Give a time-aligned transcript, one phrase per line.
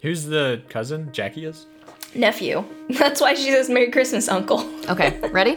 [0.00, 1.10] Who's the cousin?
[1.12, 1.66] Jackie is?
[2.14, 2.64] Nephew.
[2.90, 4.68] That's why she says Merry Christmas, Uncle.
[4.88, 5.52] Okay, ready?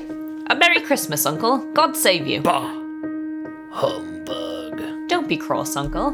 [0.50, 1.60] A Merry Christmas, Uncle.
[1.74, 2.42] God save you.
[2.42, 2.68] Bah!
[3.72, 5.08] Humbug.
[5.08, 6.12] Don't be cross, Uncle.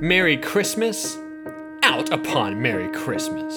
[0.00, 1.18] Merry Christmas?
[1.82, 3.56] Out upon Merry Christmas.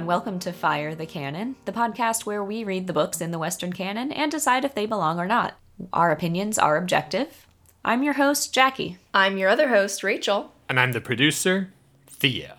[0.00, 0.16] Hi, everyone.
[0.16, 3.70] Welcome to Fire the Canon, the podcast where we read the books in the Western
[3.70, 5.58] canon and decide if they belong or not.
[5.92, 7.46] Our opinions are objective.
[7.84, 8.96] I'm your host, Jackie.
[9.12, 10.54] I'm your other host, Rachel.
[10.70, 11.74] And I'm the producer,
[12.06, 12.54] Theo.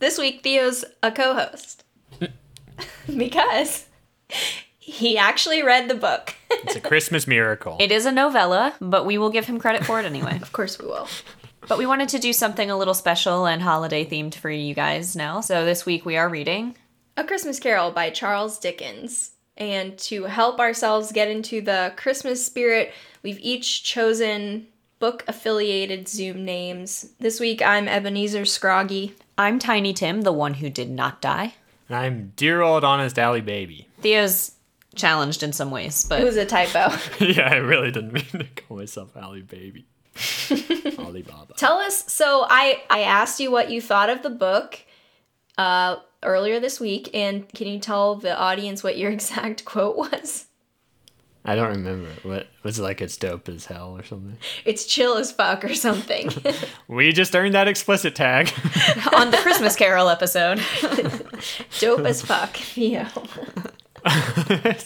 [0.00, 1.84] This week, Theo's a co host.
[3.16, 3.86] because
[4.80, 6.34] he actually read the book.
[6.50, 7.76] It's a Christmas miracle.
[7.78, 10.36] It is a novella, but we will give him credit for it anyway.
[10.42, 11.06] of course, we will.
[11.68, 15.14] But we wanted to do something a little special and holiday themed for you guys
[15.16, 15.40] now.
[15.40, 16.76] So this week we are reading
[17.16, 19.30] A Christmas Carol by Charles Dickens.
[19.56, 24.66] And to help ourselves get into the Christmas spirit, we've each chosen
[24.98, 27.10] book affiliated Zoom names.
[27.20, 29.14] This week I'm Ebenezer Scroggy.
[29.36, 31.54] I'm Tiny Tim, the one who did not die.
[31.88, 33.88] And I'm dear old honest Alley Baby.
[34.00, 34.52] Theo's
[34.94, 36.94] challenged in some ways, but It was a typo.
[37.24, 39.86] yeah, I really didn't mean to call myself Alley Baby.
[40.98, 41.54] Alibaba.
[41.56, 42.10] Tell us.
[42.12, 44.80] So I I asked you what you thought of the book
[45.58, 50.46] uh, earlier this week, and can you tell the audience what your exact quote was?
[51.44, 52.08] I don't remember.
[52.22, 53.00] What was it like?
[53.00, 54.38] It's dope as hell or something.
[54.64, 56.30] It's chill as fuck or something.
[56.88, 58.52] We just earned that explicit tag.
[59.16, 60.60] on the Christmas Carol episode.
[61.80, 62.56] Dope as fuck.
[62.56, 63.06] Theo.
[64.04, 64.76] I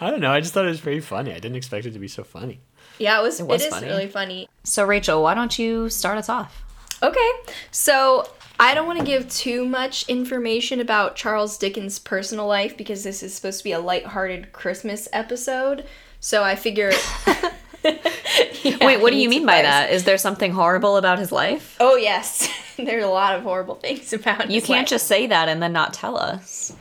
[0.00, 0.30] don't know.
[0.30, 1.32] I just thought it was pretty funny.
[1.32, 2.60] I didn't expect it to be so funny.
[2.98, 3.40] Yeah, it was.
[3.40, 3.86] It, was is funny.
[3.86, 4.48] really funny.
[4.64, 6.64] So Rachel, why don't you start us off?
[7.02, 7.30] Okay,
[7.70, 13.04] so I don't want to give too much information about Charles Dickens' personal life because
[13.04, 15.86] this is supposed to be a lighthearted Christmas episode.
[16.20, 16.92] So I figure.
[17.84, 19.90] Wait, what do you mean by that?
[19.92, 21.76] Is there something horrible about his life?
[21.78, 24.50] Oh yes, there's a lot of horrible things about.
[24.50, 24.88] You can't life.
[24.88, 26.74] just say that and then not tell us.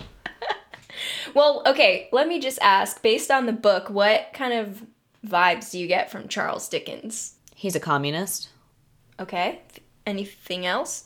[1.34, 4.84] Well, okay, let me just ask based on the book, what kind of
[5.28, 7.36] vibes do you get from Charles Dickens?
[7.56, 8.50] He's a communist.
[9.20, 9.62] Okay,
[10.06, 11.06] anything else?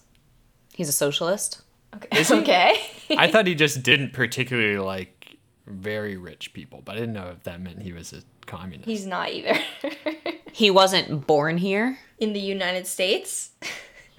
[0.73, 1.61] He's a socialist.
[1.95, 2.23] Okay.
[2.41, 2.77] Okay.
[3.17, 5.37] I thought he just didn't particularly like
[5.67, 8.87] very rich people, but I didn't know if that meant he was a communist.
[8.87, 9.59] He's not either.
[10.53, 11.97] He wasn't born here.
[12.19, 13.51] In the United States?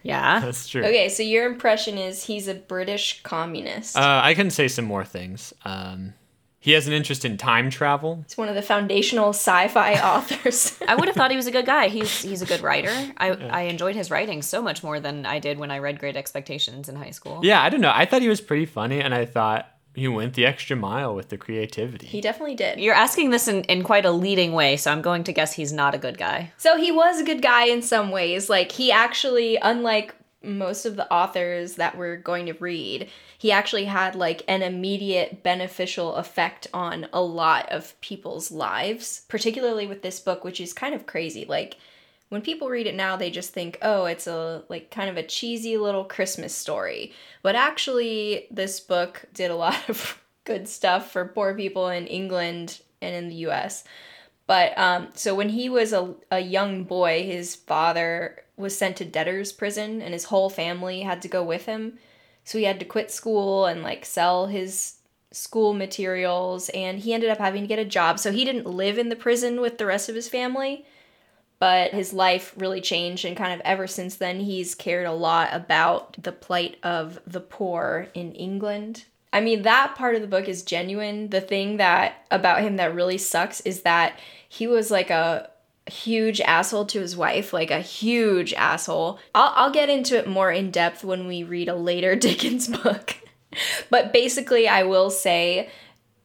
[0.04, 0.40] Yeah.
[0.40, 0.82] That's true.
[0.82, 3.96] Okay, so your impression is he's a British communist.
[3.96, 5.54] Uh, I can say some more things.
[5.64, 6.14] Um,
[6.62, 8.22] he has an interest in time travel.
[8.26, 10.78] He's one of the foundational sci-fi authors.
[10.86, 11.88] I would have thought he was a good guy.
[11.88, 12.94] He's he's a good writer.
[13.16, 16.16] I, I enjoyed his writing so much more than I did when I read Great
[16.16, 17.40] Expectations in high school.
[17.42, 17.92] Yeah, I don't know.
[17.92, 21.30] I thought he was pretty funny, and I thought he went the extra mile with
[21.30, 22.06] the creativity.
[22.06, 22.78] he definitely did.
[22.78, 25.72] You're asking this in, in quite a leading way, so I'm going to guess he's
[25.72, 26.52] not a good guy.
[26.56, 28.48] So he was a good guy in some ways.
[28.48, 30.14] Like he actually, unlike
[30.44, 33.08] most of the authors that we're going to read,
[33.38, 39.86] he actually had like an immediate beneficial effect on a lot of people's lives, particularly
[39.86, 41.44] with this book, which is kind of crazy.
[41.44, 41.76] Like
[42.28, 45.22] when people read it now, they just think, oh, it's a like kind of a
[45.22, 47.12] cheesy little Christmas story.
[47.42, 52.80] But actually, this book did a lot of good stuff for poor people in England
[53.00, 53.84] and in the US.
[54.46, 59.04] But um, so when he was a, a young boy, his father was sent to
[59.04, 61.98] debtor's prison and his whole family had to go with him.
[62.44, 64.96] So he had to quit school and like sell his
[65.30, 68.18] school materials and he ended up having to get a job.
[68.18, 70.84] So he didn't live in the prison with the rest of his family,
[71.58, 75.48] but his life really changed and kind of ever since then he's cared a lot
[75.52, 79.04] about the plight of the poor in England.
[79.32, 81.30] I mean that part of the book is genuine.
[81.30, 85.50] The thing that about him that really sucks is that he was like a
[85.86, 89.18] huge asshole to his wife, like a huge asshole.
[89.34, 93.16] I'll I'll get into it more in depth when we read a later Dickens book.
[93.90, 95.70] but basically I will say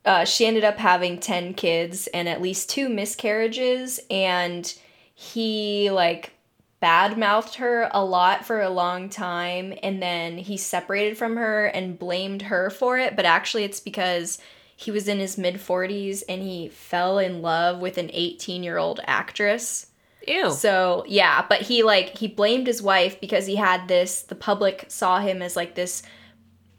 [0.06, 4.74] uh, she ended up having 10 kids and at least two miscarriages and
[5.14, 6.31] he like
[6.80, 11.66] bad mouthed her a lot for a long time and then he separated from her
[11.66, 14.38] and blamed her for it but actually it's because
[14.76, 18.78] he was in his mid 40s and he fell in love with an 18 year
[18.78, 19.88] old actress
[20.28, 20.52] Ew.
[20.52, 24.24] so yeah, but he like he blamed his wife because he had this.
[24.24, 26.04] The public saw him as like this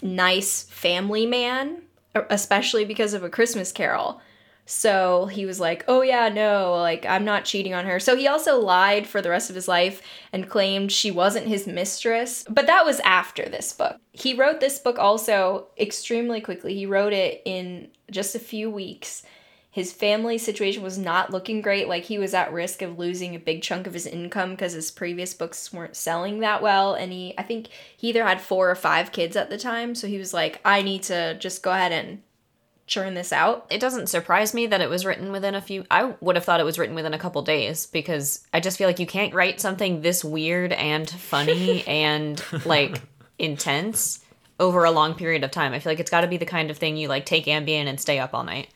[0.03, 1.83] nice family man,
[2.15, 4.21] especially because of a Christmas Carol.
[4.71, 7.99] So he was like, oh yeah, no, like I'm not cheating on her.
[7.99, 11.67] So he also lied for the rest of his life and claimed she wasn't his
[11.67, 12.45] mistress.
[12.51, 13.97] But that was after this book.
[14.13, 16.75] He wrote this book also extremely quickly.
[16.75, 19.23] He wrote it in just a few weeks.
[19.71, 21.89] His family situation was not looking great.
[21.89, 24.91] Like he was at risk of losing a big chunk of his income because his
[24.91, 26.93] previous books weren't selling that well.
[26.93, 29.95] And he, I think he either had four or five kids at the time.
[29.95, 32.21] So he was like, I need to just go ahead and
[32.89, 33.67] churn this out.
[33.71, 35.85] It doesn't surprise me that it was written within a few.
[35.91, 38.89] I would have thought it was written within a couple days because I just feel
[38.89, 43.01] like you can't write something this weird and funny and like
[43.39, 44.25] intense
[44.59, 45.73] over a long period of time.
[45.73, 47.87] I feel like it's got to be the kind of thing you like take Ambien
[47.87, 48.69] and stay up all night.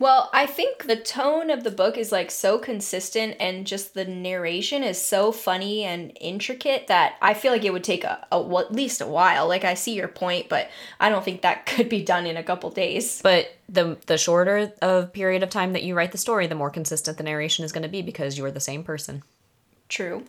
[0.00, 4.04] Well, I think the tone of the book is like so consistent and just the
[4.04, 8.36] narration is so funny and intricate that I feel like it would take a, a
[8.36, 9.48] at least a while.
[9.48, 12.44] Like I see your point, but I don't think that could be done in a
[12.44, 13.20] couple days.
[13.22, 16.70] But the the shorter of period of time that you write the story, the more
[16.70, 19.24] consistent the narration is going to be because you're the same person.
[19.88, 20.24] True.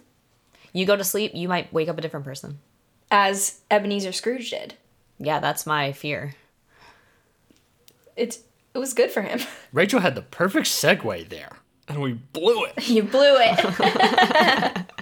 [0.73, 2.59] You go to sleep, you might wake up a different person.
[3.11, 4.75] As Ebenezer Scrooge did.
[5.19, 6.35] Yeah, that's my fear.
[8.15, 8.39] It's
[8.73, 9.39] it was good for him.
[9.73, 11.57] Rachel had the perfect segue there,
[11.87, 12.89] and we blew it.
[12.89, 14.85] you blew it.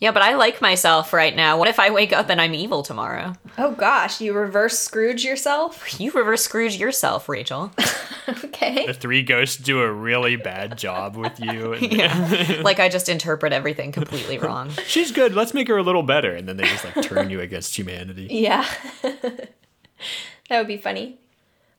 [0.00, 1.58] Yeah, but I like myself right now.
[1.58, 3.34] What if I wake up and I'm evil tomorrow?
[3.58, 6.00] oh gosh, you reverse Scrooge yourself?
[6.00, 7.70] You reverse Scrooge yourself, Rachel.
[8.44, 8.86] Okay.
[8.86, 11.74] The three ghosts do a really bad job with you.
[11.74, 12.60] And yeah.
[12.62, 14.70] like I just interpret everything completely wrong.
[14.86, 15.34] She's good.
[15.34, 16.34] Let's make her a little better.
[16.34, 18.28] And then they just like turn you against humanity.
[18.30, 18.66] Yeah.
[19.02, 21.18] that would be funny.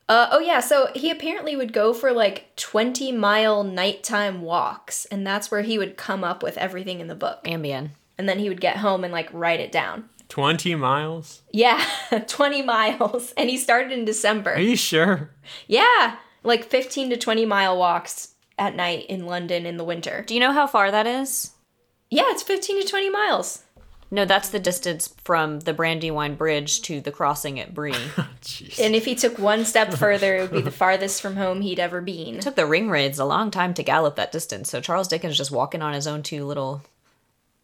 [0.10, 0.60] Uh, oh, yeah.
[0.60, 5.78] So he apparently would go for like 20 mile nighttime walks, and that's where he
[5.78, 7.44] would come up with everything in the book.
[7.46, 7.92] Ambien.
[8.18, 10.10] And then he would get home and like write it down.
[10.30, 11.42] 20 miles?
[11.52, 11.84] Yeah,
[12.28, 13.34] 20 miles.
[13.36, 14.54] And he started in December.
[14.54, 15.32] Are you sure?
[15.68, 20.24] Yeah, like 15 to 20 mile walks at night in London in the winter.
[20.26, 21.52] Do you know how far that is?
[22.10, 23.64] Yeah, it's 15 to 20 miles.
[24.14, 27.96] No, that's the distance from the Brandywine Bridge to the crossing at Bree.
[28.18, 28.28] Oh,
[28.82, 31.80] and if he took one step further, it would be the farthest from home he'd
[31.80, 32.36] ever been.
[32.38, 35.52] It took the Ringwraiths a long time to gallop that distance, so Charles Dickens just
[35.52, 36.82] walking on his own two little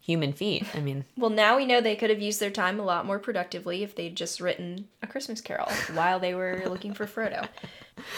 [0.00, 0.64] human feet.
[0.74, 3.18] I mean, Well, now we know they could have used their time a lot more
[3.18, 7.46] productively if they'd just written A Christmas Carol while they were looking for Frodo.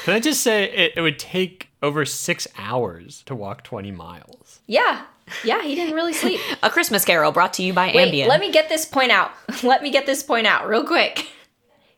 [0.04, 4.60] Can I just say it, it would take over six hours to walk 20 miles?
[4.66, 5.02] Yeah,
[5.44, 6.40] yeah, he didn't really sleep.
[6.62, 8.28] A Christmas Carol brought to you by Wait, Ambien.
[8.28, 9.32] let me get this point out.
[9.62, 11.28] let me get this point out real quick.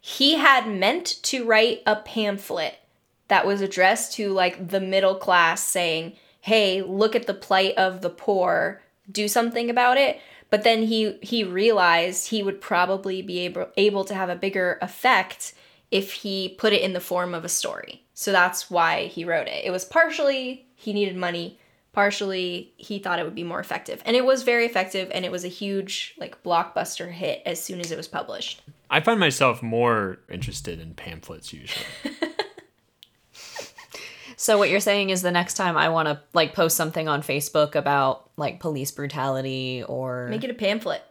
[0.01, 2.75] He had meant to write a pamphlet
[3.29, 8.01] that was addressed to like the middle class saying, "Hey, look at the plight of
[8.01, 10.21] the poor, do something about it."
[10.51, 14.79] But then he he realized he would probably be able able to have a bigger
[14.83, 15.55] effect
[15.91, 18.03] if he put it in the form of a story.
[18.13, 19.65] So that's why he wrote it.
[19.65, 21.59] It was partially he needed money,
[21.93, 24.03] partially he thought it would be more effective.
[24.05, 27.81] And it was very effective and it was a huge like blockbuster hit as soon
[27.81, 28.63] as it was published.
[28.91, 31.87] I find myself more interested in pamphlets usually.
[34.37, 37.23] so what you're saying is the next time I want to like post something on
[37.23, 41.03] Facebook about like police brutality or Make it a pamphlet.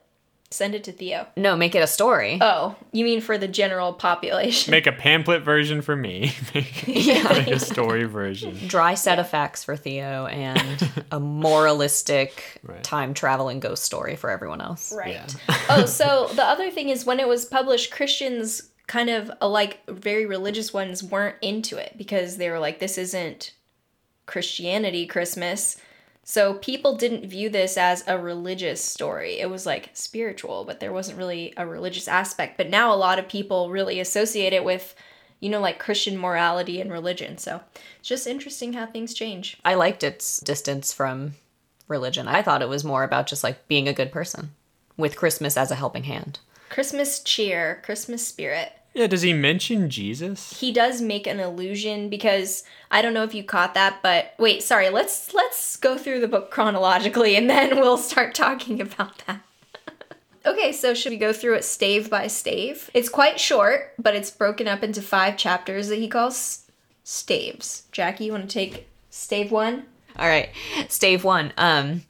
[0.53, 1.27] Send it to Theo.
[1.38, 2.38] no, make it a story.
[2.42, 4.69] Oh, you mean for the general population?
[4.71, 6.33] Make a pamphlet version for me.
[6.53, 7.07] make, make
[7.48, 8.57] a story version.
[8.68, 12.83] Dry set of facts for Theo and a moralistic Right.
[12.83, 14.94] time traveling ghost story for everyone else.
[14.95, 15.13] Right.
[15.13, 15.27] Yeah.
[15.69, 19.80] oh, so the other thing is when it was published, Christians kind of uh, like
[19.87, 23.54] very religious ones weren't into it because they were like, this isn't
[24.25, 25.78] Christianity Christmas.
[26.23, 29.40] So people didn't view this as a religious story.
[29.40, 32.57] It was like spiritual, but there wasn't really a religious aspect.
[32.57, 34.95] But now a lot of people really associate it with,
[35.40, 37.37] you know, like Christian morality and religion.
[37.37, 37.61] So
[37.99, 39.57] it's just interesting how things change.
[39.66, 41.33] I liked its distance from
[41.87, 42.28] religion.
[42.28, 44.51] I thought it was more about just like being a good person
[44.97, 46.40] with Christmas as a helping hand.
[46.69, 48.71] Christmas cheer, Christmas spirit.
[48.94, 50.60] Yeah, does he mention Jesus?
[50.60, 54.64] he does make an allusion because I don't know if you caught that, but wait,
[54.64, 59.42] sorry, let's let's go through the book chronologically and then we'll start talking about that.
[60.45, 62.90] okay, so should we go through it stave by stave?
[62.94, 66.66] It's quite short, but it's broken up into five chapters that he calls
[67.04, 67.83] staves.
[67.94, 69.86] Jackie, you want to take stave one?
[70.18, 70.50] All right,
[70.90, 71.54] stave one.
[71.57, 72.02] Um,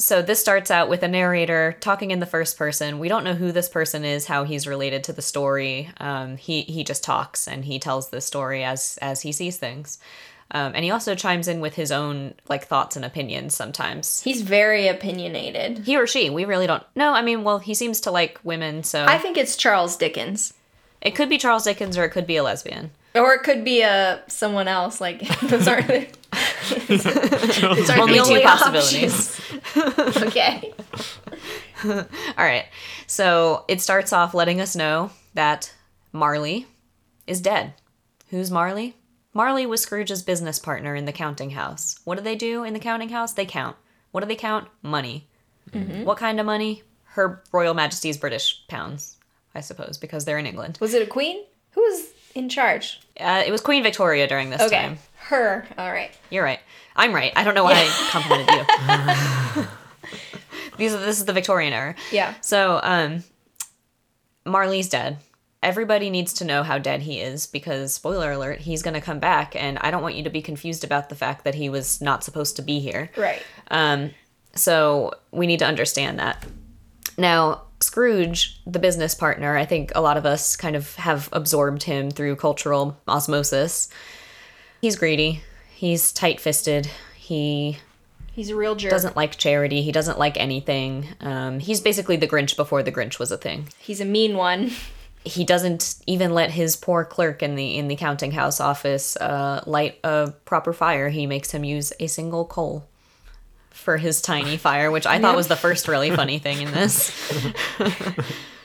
[0.00, 3.00] so this starts out with a narrator talking in the first person.
[3.00, 5.90] We don't know who this person is, how he's related to the story.
[5.98, 9.98] Um, he he just talks and he tells the story as as he sees things.
[10.50, 14.22] Um, and he also chimes in with his own like thoughts and opinions sometimes.
[14.22, 15.80] He's very opinionated.
[15.80, 17.12] He or she, we really don't know.
[17.12, 20.54] I mean, well, he seems to like women, so I think it's Charles Dickens.
[21.02, 22.92] it could be Charles Dickens or it could be a lesbian.
[23.14, 25.00] Or it could be a someone else.
[25.00, 26.16] Like those aren't
[26.88, 29.40] the, those aren't Only the two possibilities.
[30.26, 30.72] okay.
[31.84, 32.66] All right.
[33.06, 35.72] So it starts off letting us know that
[36.12, 36.66] Marley
[37.26, 37.74] is dead.
[38.30, 38.94] Who's Marley?
[39.34, 42.00] Marley was Scrooge's business partner in the counting house.
[42.04, 43.32] What do they do in the counting house?
[43.32, 43.76] They count.
[44.10, 44.68] What do they count?
[44.82, 45.28] Money.
[45.72, 46.82] What kind of money?
[47.04, 49.16] Her Royal Majesty's British pounds,
[49.54, 50.78] I suppose, because they're in England.
[50.80, 51.44] Was it a queen?
[51.72, 53.00] Who was in charge?
[53.20, 54.76] Uh, it was Queen Victoria during this Okay.
[54.80, 54.98] time.
[55.28, 55.66] Her.
[55.76, 56.10] All right.
[56.30, 56.60] You're right.
[56.96, 57.32] I'm right.
[57.36, 58.48] I don't know why I complimented
[59.56, 59.68] you.
[60.78, 61.94] These are, this is the Victorian era.
[62.10, 62.32] Yeah.
[62.40, 63.24] So, um,
[64.46, 65.18] Marley's dead.
[65.62, 69.18] Everybody needs to know how dead he is because, spoiler alert, he's going to come
[69.18, 72.00] back, and I don't want you to be confused about the fact that he was
[72.00, 73.10] not supposed to be here.
[73.14, 73.42] Right.
[73.70, 74.12] Um,
[74.54, 76.46] so we need to understand that.
[77.18, 81.82] Now, Scrooge, the business partner, I think a lot of us kind of have absorbed
[81.82, 83.90] him through cultural osmosis.
[84.80, 85.42] He's greedy.
[85.74, 86.88] He's tight fisted.
[87.16, 87.78] He
[88.32, 88.90] He's a real jerk.
[88.90, 89.82] doesn't like charity.
[89.82, 91.08] He doesn't like anything.
[91.20, 93.68] Um, he's basically the Grinch before the Grinch was a thing.
[93.78, 94.70] He's a mean one.
[95.24, 99.62] He doesn't even let his poor clerk in the in the counting house office uh,
[99.66, 101.08] light a proper fire.
[101.10, 102.86] He makes him use a single coal
[103.68, 107.12] for his tiny fire, which I thought was the first really funny thing in this.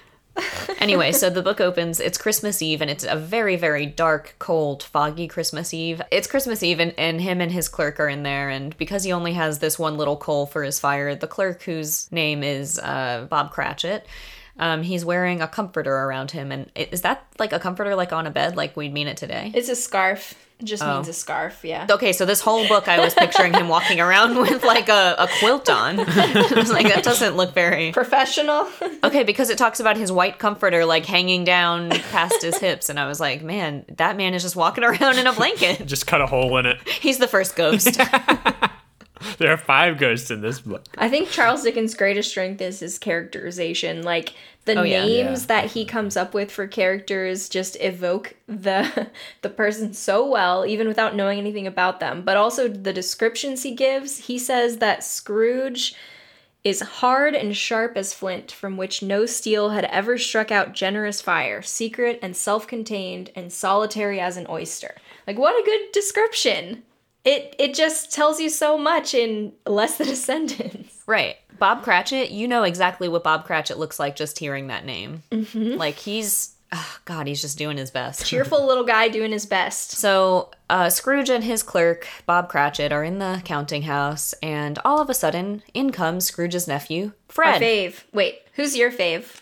[0.80, 2.00] anyway, so the book opens.
[2.00, 6.02] It's Christmas Eve, and it's a very, very dark, cold, foggy Christmas Eve.
[6.12, 8.50] It's Christmas Eve, and, and him and his clerk are in there.
[8.50, 12.12] And because he only has this one little coal for his fire, the clerk, whose
[12.12, 14.06] name is uh, Bob Cratchit,
[14.60, 16.52] um, he's wearing a comforter around him.
[16.52, 19.52] And is that like a comforter, like on a bed, like we'd mean it today?
[19.56, 20.36] It's a scarf.
[20.60, 20.94] It just Oh.
[20.96, 21.66] means a scarf.
[21.66, 21.88] Yeah.
[21.90, 25.28] Okay, so this whole book, I was picturing him walking around with like a, a
[25.40, 26.00] quilt on.
[26.00, 28.68] I was like, that doesn't look very Professional.
[29.04, 33.00] okay because it talks about his white comforter like hanging down past his hips, and
[33.00, 35.86] I was like, man, that man is just walking around in a blanket.
[35.88, 36.78] Just cut a hole in it.
[36.88, 38.00] He's the first ghost.
[39.38, 40.84] There are five ghosts in this book.
[40.98, 44.04] I think Charles Dickens' greatest strength is his characterization.
[44.04, 44.34] Like
[44.66, 45.04] the Oh, yeah.
[45.06, 45.48] names Yeah.
[45.48, 49.10] that he comes up with for characters just evoke the
[49.42, 52.22] the person so well, even without knowing anything about them.
[52.24, 54.28] But also the descriptions he gives.
[54.28, 55.96] He says that Scrooge
[56.64, 61.20] is hard and sharp as flint, from which no steel had ever struck out generous
[61.20, 64.96] fire, secret and self-contained, and solitary as an oyster.
[65.28, 66.84] Like what a good description.
[67.26, 71.02] It it just tells you so much in less than a sentence.
[71.08, 71.38] right.
[71.60, 75.24] Bob Cratchit, you know exactly what Bob Cratchit looks like just hearing that name.
[75.54, 78.26] Like he's, oh, God, he's just doing his best.
[78.28, 79.92] cheerful little guy doing his best.
[79.92, 85.00] So, uh, Scrooge and his clerk, Bob Cratchit, are in the counting house, and all
[85.00, 87.62] of a sudden, in comes Scrooge's nephew, Our Fred.
[87.62, 88.04] fave.
[88.12, 89.40] Wait, who's your fave?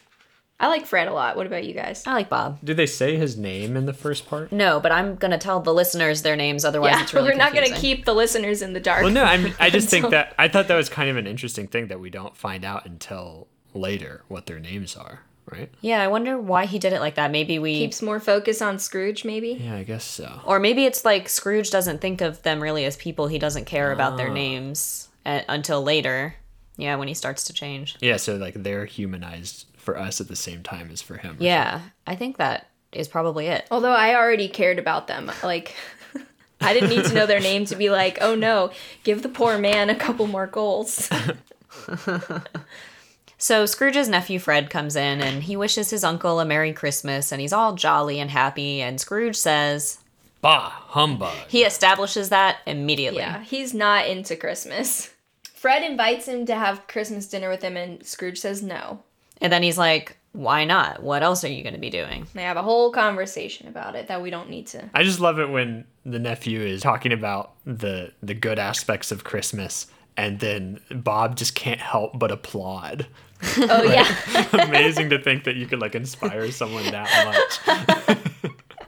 [0.62, 1.36] I like Fred a lot.
[1.36, 2.04] What about you guys?
[2.06, 2.60] I like Bob.
[2.64, 4.52] Do they say his name in the first part?
[4.52, 7.54] No, but I'm gonna tell the listeners their names, otherwise Yeah, it's really we're not
[7.54, 9.02] gonna keep the listeners in the dark.
[9.04, 11.68] Well, no, I'm, I just think that I thought that was kind of an interesting
[11.68, 15.70] thing that we don't find out until later what their names are, right?
[15.82, 17.32] Yeah, I wonder why he did it like that.
[17.32, 19.58] Maybe we, keeps more focus on Scrooge, maybe.
[19.60, 20.42] Yeah, I guess so.
[20.46, 23.28] or maybe it's like Scrooge doesn't think of them really as people.
[23.28, 24.18] He doesn't care about Ah.
[24.18, 26.36] their names uh, until later.
[26.78, 27.96] Yeah, when he starts to change.
[28.00, 31.38] Yeah, so like they're humanized for us at the same time as for him.
[31.40, 33.66] or Yeah, I think that is probably it.
[33.72, 35.32] Although I already cared about them.
[35.44, 35.76] Like,
[36.62, 38.72] I didn't need to know their name to be like, oh no,
[39.04, 41.10] give the poor man a couple more goals.
[43.38, 47.42] So Scrooge's nephew Fred comes in and he wishes his uncle a Merry Christmas and
[47.42, 49.98] he's all jolly and happy and Scrooge says
[50.42, 51.34] Bah, humbug.
[51.48, 53.18] he establishes that immediately.
[53.22, 55.10] yeah, he's not into Christmas.
[55.56, 59.02] Fred invites him to have Christmas dinner with him, and Scrooge says no.
[59.42, 61.04] And then he's like, "Why not?
[61.04, 64.08] What else are you going to be doing?" They have a whole conversation about it
[64.08, 64.90] that we don't need to.
[64.94, 69.24] I just love it when the nephew is talking about the the good aspects of
[69.24, 73.08] Christmas and then Bob just can't help but applaud.
[73.58, 77.98] Oh yeah, Amazing to think that you could like inspire someone that much.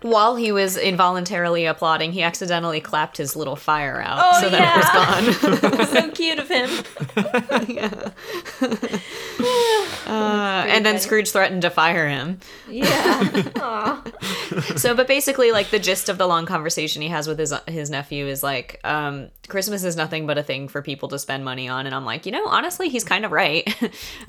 [0.04, 4.62] While he was involuntarily applauding, he accidentally clapped his little fire out, Oh, so then
[4.62, 4.90] it was
[5.72, 5.88] gone.
[5.88, 6.70] so cute of him.
[10.06, 11.00] Uh, and then funny.
[11.00, 12.40] Scrooge threatened to fire him.
[12.70, 13.44] Yeah.
[13.56, 14.04] Aw.
[14.76, 17.90] So, but basically, like the gist of the long conversation he has with his his
[17.90, 21.70] nephew is like, um, Christmas is nothing but a thing for people to spend money
[21.70, 23.74] on, and I'm like, you know, honestly, he's kind of right.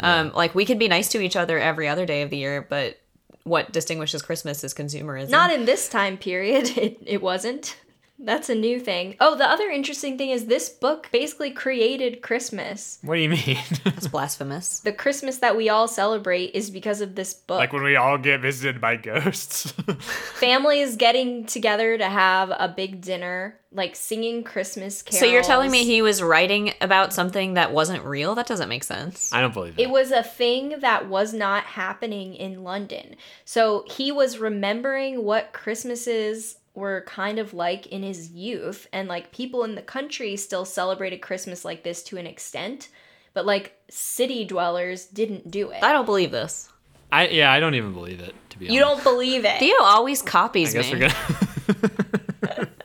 [0.01, 2.65] um, like we could be nice to each other every other day of the year,
[2.69, 2.99] but
[3.45, 5.31] what distinguishes Christmas is consumerism.
[5.31, 6.71] Not in this time period.
[6.77, 7.77] It it wasn't.
[8.25, 9.17] That's a new thing.
[9.21, 12.99] Oh, the other interesting thing is this book basically created Christmas.
[13.03, 13.59] What do you mean?
[13.85, 14.81] That's blasphemous.
[14.81, 17.59] The Christmas that we all celebrate is because of this book.
[17.59, 19.73] like when we all get visited by ghosts.
[20.35, 25.21] Families getting together to have a big dinner, like singing Christmas carols.
[25.21, 28.35] So you're telling me he was writing about something that wasn't real?
[28.35, 29.33] That doesn't make sense.
[29.33, 29.83] I don't believe that.
[29.83, 33.17] It was a thing that was not happening in London.
[33.45, 39.33] So he was remembering what Christmases were kind of like in his youth, and like
[39.33, 42.89] people in the country still celebrated Christmas like this to an extent,
[43.33, 45.83] but like city dwellers didn't do it.
[45.83, 46.71] I don't believe this.
[47.13, 48.35] I yeah, I don't even believe it.
[48.51, 48.75] To be honest.
[48.75, 49.59] You honest, don't believe it.
[49.59, 51.01] Theo always I copies guess me.
[51.01, 52.69] we're gonna.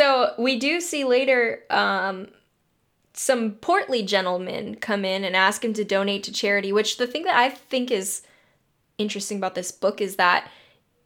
[0.00, 2.28] So we do see later um,
[3.12, 6.72] some portly gentlemen come in and ask him to donate to charity.
[6.72, 8.22] Which the thing that I think is
[8.98, 10.50] interesting about this book is that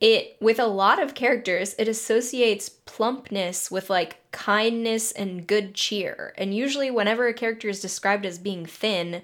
[0.05, 6.35] it, with a lot of characters, it associates plumpness with like kindness and good cheer.
[6.37, 9.23] And usually, whenever a character is described as being thin,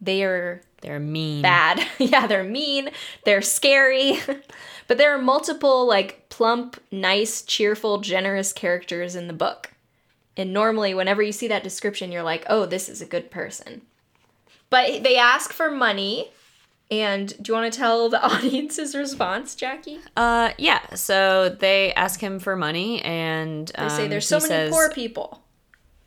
[0.00, 1.42] they are They're mean.
[1.42, 1.84] bad.
[1.98, 2.90] yeah, they're mean,
[3.24, 4.20] they're scary.
[4.86, 9.72] but there are multiple like plump, nice, cheerful, generous characters in the book.
[10.36, 13.82] And normally whenever you see that description, you're like, "Oh, this is a good person."
[14.70, 16.30] But they ask for money.
[16.90, 19.98] And do you want to tell the audience's response, Jackie?
[20.16, 20.94] Uh, yeah.
[20.94, 24.90] So they ask him for money, and They say um, there's so many says- poor
[24.90, 25.42] people.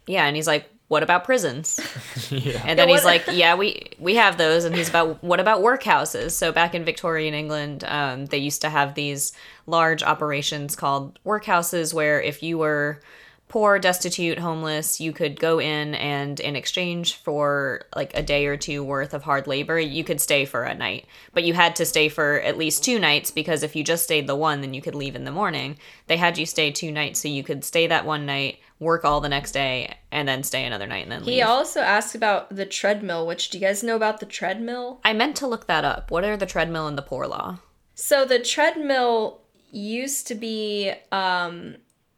[0.08, 1.79] Yeah, and he's like, "What about prisons?"
[2.29, 2.62] yeah.
[2.63, 5.62] And then Yeah, he's like, "Yeah, we we have those." And he's about, "What about
[5.62, 9.34] workhouses?" So back in Victorian England, um, they used to have these
[9.65, 13.01] large operations called workhouses, where if you were
[13.48, 18.58] poor, destitute, homeless, you could go in and in exchange for like a day or
[18.58, 21.06] two worth of hard labor, you could stay for a night.
[21.34, 24.28] But you had to stay for at least two nights because if you just stayed
[24.28, 25.78] the one, then you could leave in the morning.
[26.08, 29.22] They had you stay two nights so you could stay that one night, work all
[29.22, 31.36] the next day, and then stay another night and then leave.
[31.36, 35.00] He also asked about the treadmill, which do you guys know about the treadmill?
[35.04, 36.10] I meant to look that up.
[36.10, 37.60] What are the treadmill and the poor law?
[37.94, 41.75] So the treadmill used to be um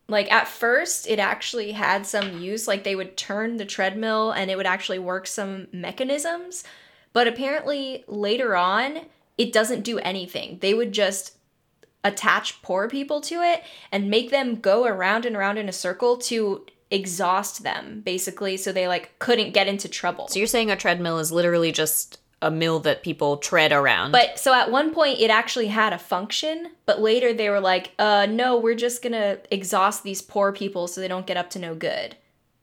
[0.08, 4.50] like at first it actually had some use like they would turn the treadmill and
[4.50, 6.64] it would actually work some mechanisms
[7.14, 9.02] but apparently later on
[9.38, 10.58] it doesn't do anything.
[10.62, 11.38] They would just
[12.04, 16.18] attach poor people to it and make them go around and around in a circle
[16.18, 20.28] to exhaust them basically so they like couldn't get into trouble.
[20.28, 24.12] So you're saying a treadmill is literally just a mill that people tread around.
[24.12, 27.92] But so at one point it actually had a function, but later they were like,
[27.98, 31.60] uh, no, we're just gonna exhaust these poor people so they don't get up to
[31.60, 32.16] no good.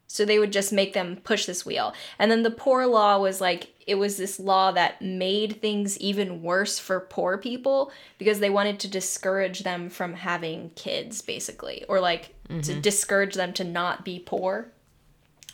[0.07, 1.93] So they would just make them push this wheel.
[2.21, 6.41] And then the poor law was like, it was this law that made things even
[6.41, 11.99] worse for poor people because they wanted to discourage them from having kids, basically, or
[11.99, 12.33] like
[12.63, 14.69] to discourage them to not be poor,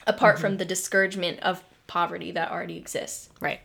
[0.07, 3.31] apart from the discouragement of poverty that already exists.
[3.41, 3.61] right.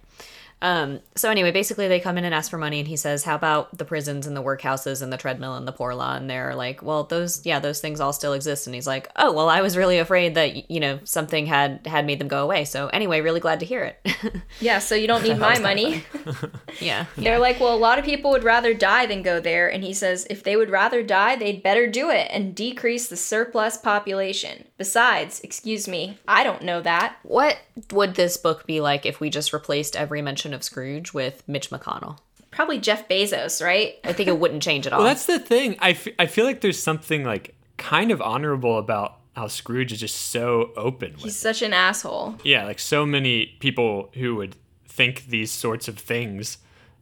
[0.65, 3.36] Um, so anyway, basically they come in and ask for money and he says, How
[3.36, 6.15] about the prisons and the workhouses and the treadmill and the poor law?
[6.15, 8.65] And they're like, Well, those yeah, those things all still exist.
[8.65, 12.08] And he's like, Oh, well, I was really afraid that you know, something had had
[12.08, 12.65] made them go away.
[12.65, 14.41] So anyway, really glad to hear it.
[14.62, 16.04] Yeah, so you don't need my money.
[16.80, 17.06] yeah.
[17.17, 19.71] They're like, well, a lot of people would rather die than go there.
[19.71, 23.17] And he says, if they would rather die, they'd better do it and decrease the
[23.17, 24.65] surplus population.
[24.78, 27.17] Besides, excuse me, I don't know that.
[27.23, 27.58] What
[27.91, 31.69] would this book be like if we just replaced every mention of Scrooge with Mitch
[31.69, 32.17] McConnell?
[32.49, 33.95] Probably Jeff Bezos, right?
[34.03, 34.99] I think it wouldn't change at all.
[34.99, 35.75] Well, that's the thing.
[35.79, 39.99] I, f- I feel like there's something like kind of honorable about how Scrooge is
[39.99, 41.23] just so open with.
[41.23, 42.35] He's such an asshole.
[42.43, 44.55] yeah, like so many people who would
[44.87, 46.57] think these sorts of things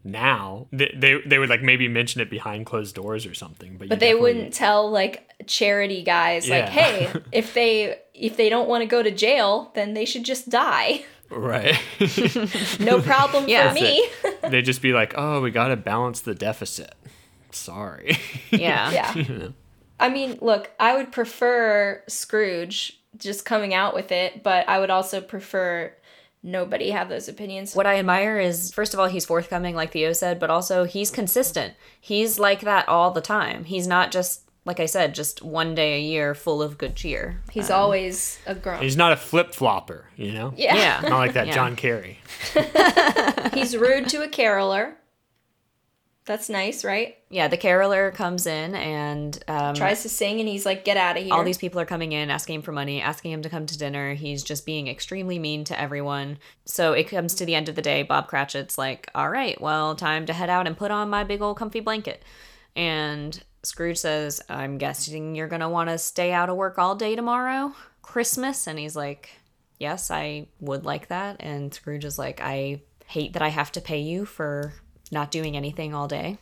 [0.06, 3.88] now they, they they would like maybe mention it behind closed doors or something but,
[3.88, 8.82] But they wouldn't tell like charity guys like, hey, if they if they don't want
[8.82, 11.06] to go to jail, then they should just die.
[11.36, 11.80] Right
[12.80, 13.70] No problem Yeah.
[13.70, 14.10] for me.
[14.50, 16.94] they'd just be like oh we gotta balance the deficit
[17.52, 18.18] sorry
[18.52, 18.92] yeah.
[19.14, 19.48] Yeah.
[20.00, 24.90] I mean, look, I would prefer Scrooge just coming out with it, but I would
[24.90, 25.94] also prefer
[26.42, 27.74] nobody have those opinions.
[27.76, 31.10] What I admire is, first of all, he's forthcoming, like Theo said, but also he's
[31.12, 31.76] consistent.
[32.02, 33.64] He's like that all the time.
[33.66, 37.42] He's not just, like I said, just one day a year full of good cheer.
[37.52, 38.82] He's always a grump.
[38.82, 40.76] he's not a flip-flopper you know Yeah.
[40.76, 41.10] Yeah.
[41.10, 41.54] not like that Yeah.
[41.56, 42.20] john kerry
[43.54, 44.96] He's rude to a caroler.
[46.26, 47.18] That's nice, right?
[47.30, 51.18] Yeah, the caroler comes in and um, Tries to sing and he's like, get out
[51.18, 51.34] of here.
[51.34, 53.78] all these people are coming in asking him for money, asking him to come to
[53.78, 54.14] dinner.
[54.14, 56.38] He's just being extremely mean to everyone.
[56.64, 58.04] So it comes to the end of the day.
[58.04, 61.42] Bob Cratchit's like, all right, well, time to head out and put on my big
[61.42, 62.24] old comfy blanket.
[62.74, 66.96] And Scrooge says, I'm guessing you're going to want to stay out of work all
[66.96, 68.68] day tomorrow, Christmas.
[68.68, 69.30] And he's like,
[69.80, 71.38] Yes, I would like that.
[71.40, 74.74] And Scrooge is like, I hate that I have to pay you for
[75.12, 76.38] not doing anything all day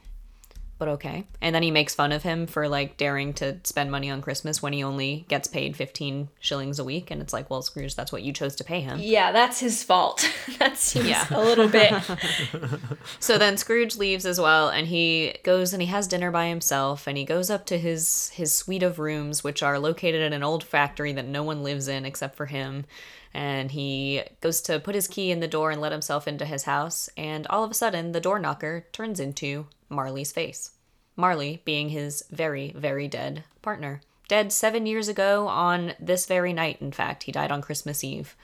[0.82, 1.26] but okay.
[1.42, 4.64] And then he makes fun of him for like daring to spend money on Christmas
[4.64, 7.12] when he only gets paid 15 shillings a week.
[7.12, 8.98] And it's like, well, Scrooge, that's what you chose to pay him.
[9.00, 10.28] Yeah, that's his fault.
[10.58, 11.28] that seems Yeah.
[11.30, 11.94] a little bit.
[13.20, 17.06] So then Scrooge leaves as well, and he goes and he has dinner by himself,
[17.06, 20.42] and he goes up to his his suite of rooms, which are located in an
[20.44, 22.86] old factory that no one lives in except for him.
[23.34, 26.64] And he goes to put his key in the door and let himself into his
[26.64, 30.72] house, and all of a sudden, the door knocker turns into Marley's face.
[31.16, 34.02] Marley being his very, very dead partner.
[34.28, 37.24] Dead seven years ago on this very night, in fact.
[37.24, 38.36] He died on Christmas Eve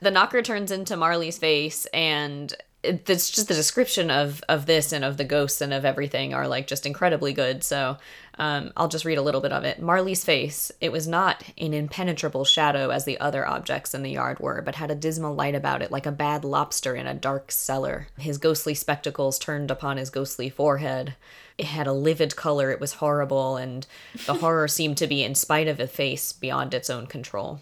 [0.00, 2.54] the knocker turns into Marley's face and
[2.86, 6.48] it's just the description of of this and of the ghosts and of everything are
[6.48, 7.62] like just incredibly good.
[7.62, 7.98] So
[8.38, 9.80] um, i'll just read a little bit of it.
[9.80, 14.40] Marley's face it was not an impenetrable shadow as the other objects in the yard
[14.40, 17.50] were but had a dismal light about it like a bad lobster in a dark
[17.50, 18.08] cellar.
[18.18, 21.14] His ghostly spectacles turned upon his ghostly forehead.
[21.58, 22.70] It had a livid color.
[22.70, 23.86] It was horrible and
[24.26, 27.60] the horror seemed to be in spite of a face beyond its own control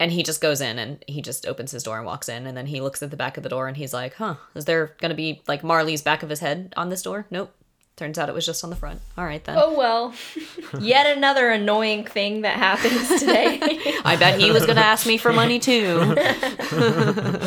[0.00, 2.46] and he just goes in and he just opens his door and walks in.
[2.46, 4.64] And then he looks at the back of the door and he's like huh is
[4.64, 7.26] there gonna be like marley's back of his head on this door?
[7.30, 7.54] Nope.
[7.96, 9.02] Turns out it was just on the front.
[9.18, 9.58] All right then.
[9.60, 10.14] Oh well.
[10.80, 13.58] Yet another annoying thing that happens today.
[14.06, 16.16] i bet he was gonna ask me for money too.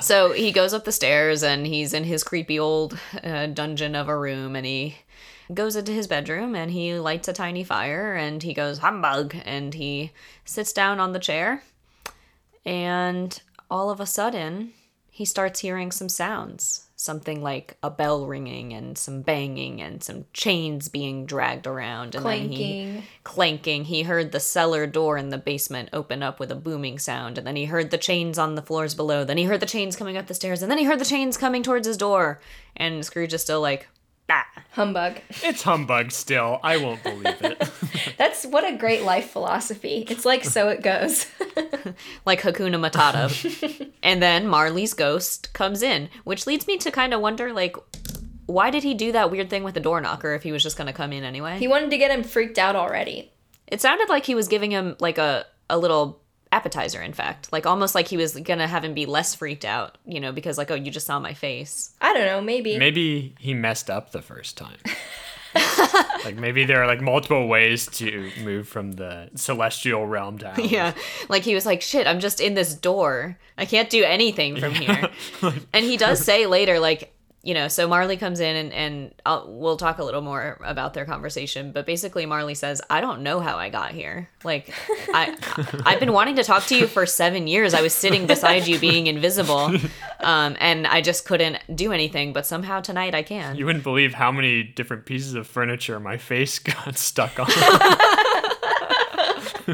[0.00, 4.08] So he goes up the stairs and he's in his creepy old uh, dungeon of
[4.08, 4.96] a room and he
[5.52, 9.34] goes into his bedroom and he lights a tiny fire and he goes humbug.
[9.44, 10.12] And he
[10.44, 11.62] sits down on the chair
[12.68, 14.74] and all of a sudden
[15.08, 16.84] he starts hearing some sounds.
[16.94, 22.14] Something like a bell ringing and some banging and some chains being dragged around.
[22.14, 23.02] And then he Clanking.
[23.24, 23.84] clanking.
[23.84, 27.38] He heard the cellar door in the basement open up with a booming sound.
[27.38, 29.24] And then he heard the chains on the floors below.
[29.24, 30.60] Then he heard the chains coming up the stairs.
[30.60, 32.40] And then he heard the chains coming towards his door.
[32.76, 33.88] And scrooge is still like
[34.30, 34.46] ah.
[34.72, 35.18] Humbug.
[35.42, 36.60] It's humbug still.
[36.62, 37.68] I won't believe it.
[38.16, 40.06] That's what a great life philosophy.
[40.08, 41.26] It's like so it goes.
[42.24, 43.90] like Hakuna Matata.
[44.04, 47.76] and then Marley's ghost comes in, which leads me to kind of wonder like
[48.46, 50.76] why did he do that weird thing with the door knocker if he was just
[50.76, 51.58] going to come in anyway?
[51.58, 53.32] he wanted to get him freaked out already.
[53.66, 57.52] it sounded like he was giving him like a a little appetizer in fact.
[57.52, 60.32] Like almost like he was going to have him be less freaked out, you know,
[60.32, 61.94] because like oh, you just saw my face.
[62.00, 62.78] I don't know, maybe.
[62.78, 64.78] Maybe he messed up the first time.
[66.24, 70.56] like maybe there are like multiple ways to move from the celestial realm down.
[70.68, 70.92] Yeah.
[71.28, 73.38] Like he was like, shit, I'm just in this door.
[73.56, 75.08] I can't do anything from here.
[75.72, 77.14] and he does say later, like,
[77.48, 80.92] you know, so Marley comes in and, and I'll, we'll talk a little more about
[80.92, 81.72] their conversation.
[81.72, 84.28] But basically, Marley says, I don't know how I got here.
[84.44, 84.70] Like,
[85.14, 85.34] I,
[85.86, 87.72] I've been wanting to talk to you for seven years.
[87.72, 89.72] I was sitting beside you being invisible.
[90.20, 92.34] Um, and I just couldn't do anything.
[92.34, 93.56] But somehow tonight I can.
[93.56, 97.46] You wouldn't believe how many different pieces of furniture my face got stuck on.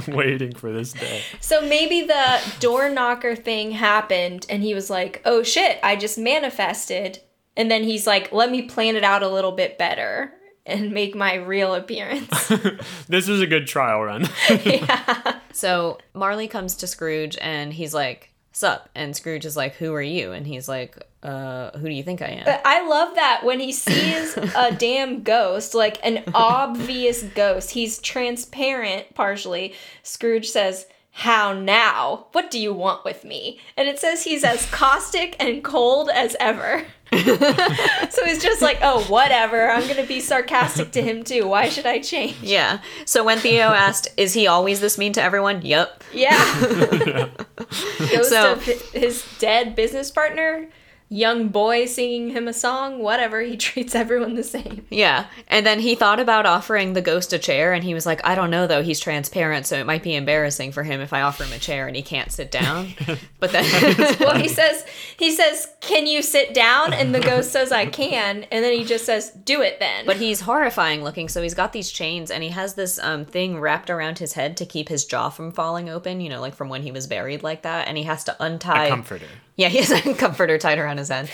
[0.15, 1.23] Waiting for this day.
[1.41, 6.19] So maybe the door knocker thing happened and he was like, oh shit, I just
[6.19, 7.19] manifested.
[7.57, 10.33] And then he's like, let me plan it out a little bit better
[10.67, 12.51] and make my real appearance.
[13.09, 14.29] This was a good trial run.
[14.65, 15.39] yeah.
[15.53, 18.89] So Marley comes to Scrooge and he's like, Sup?
[18.97, 20.33] And Scrooge is like, Who are you?
[20.33, 22.45] And he's like, Uh, who do you think I am?
[22.45, 27.99] But I love that when he sees a damn ghost, like an obvious ghost, he's
[28.01, 29.75] transparent partially.
[30.03, 32.27] Scrooge says, How now?
[32.33, 33.61] What do you want with me?
[33.77, 36.85] And it says he's as caustic and cold as ever.
[37.13, 39.71] so he's just like, Oh, whatever.
[39.71, 41.47] I'm going to be sarcastic to him too.
[41.47, 42.37] Why should I change?
[42.43, 42.81] Yeah.
[43.05, 45.63] So when Theo asked, Is he always this mean to everyone?
[45.63, 46.03] Yep.
[46.13, 46.39] Yeah.
[47.57, 50.69] Ghost So- of his dead business partner,
[51.09, 53.41] young boy singing him a song, whatever.
[53.41, 54.87] He treats everyone the same.
[54.91, 55.27] Yeah.
[55.49, 58.35] And then he thought about offering the ghost a chair and he was like, I
[58.35, 61.45] don't know though, he's transparent, so it might be embarrassing for him if I offer
[61.45, 62.95] him a chair and he can't sit down.
[63.39, 63.65] But then
[64.21, 64.87] Well, he says,
[65.19, 68.85] he says, "Can you sit down?" And the ghost says, "I can." And then he
[68.85, 72.43] just says, "Do it then." But he's horrifying looking, so he's got these chains and
[72.43, 75.91] he has this um thing wrapped around his head to keep his jaw from falling
[75.91, 78.37] open, you know, like from when he was buried like that, and he has to
[78.43, 79.27] untie a Comforter.
[79.57, 81.31] Yeah, he has a comforter tied around his head.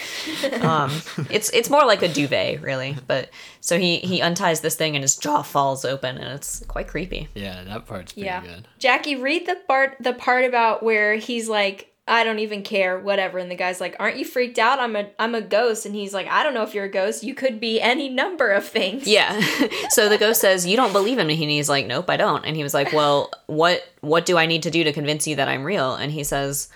[0.62, 0.90] Um,
[1.30, 2.96] it's it's more like a duvet, really.
[3.06, 3.30] But
[3.60, 7.28] so he he unties this thing and his jaw falls open, and it's quite creepy.
[7.34, 8.68] Yeah, that part's pretty yeah, good.
[8.78, 13.38] Jackie, read the part the part about where he's like, I don't even care, whatever.
[13.38, 14.80] And the guy's like, "Aren't you freaked out?
[14.80, 17.22] I'm a I'm a ghost." And he's like, "I don't know if you're a ghost.
[17.22, 19.40] You could be any number of things." Yeah.
[19.90, 22.56] so the ghost says, "You don't believe him," and he's like, "Nope, I don't." And
[22.56, 25.46] he was like, "Well, what what do I need to do to convince you that
[25.46, 26.68] I'm real?" And he says,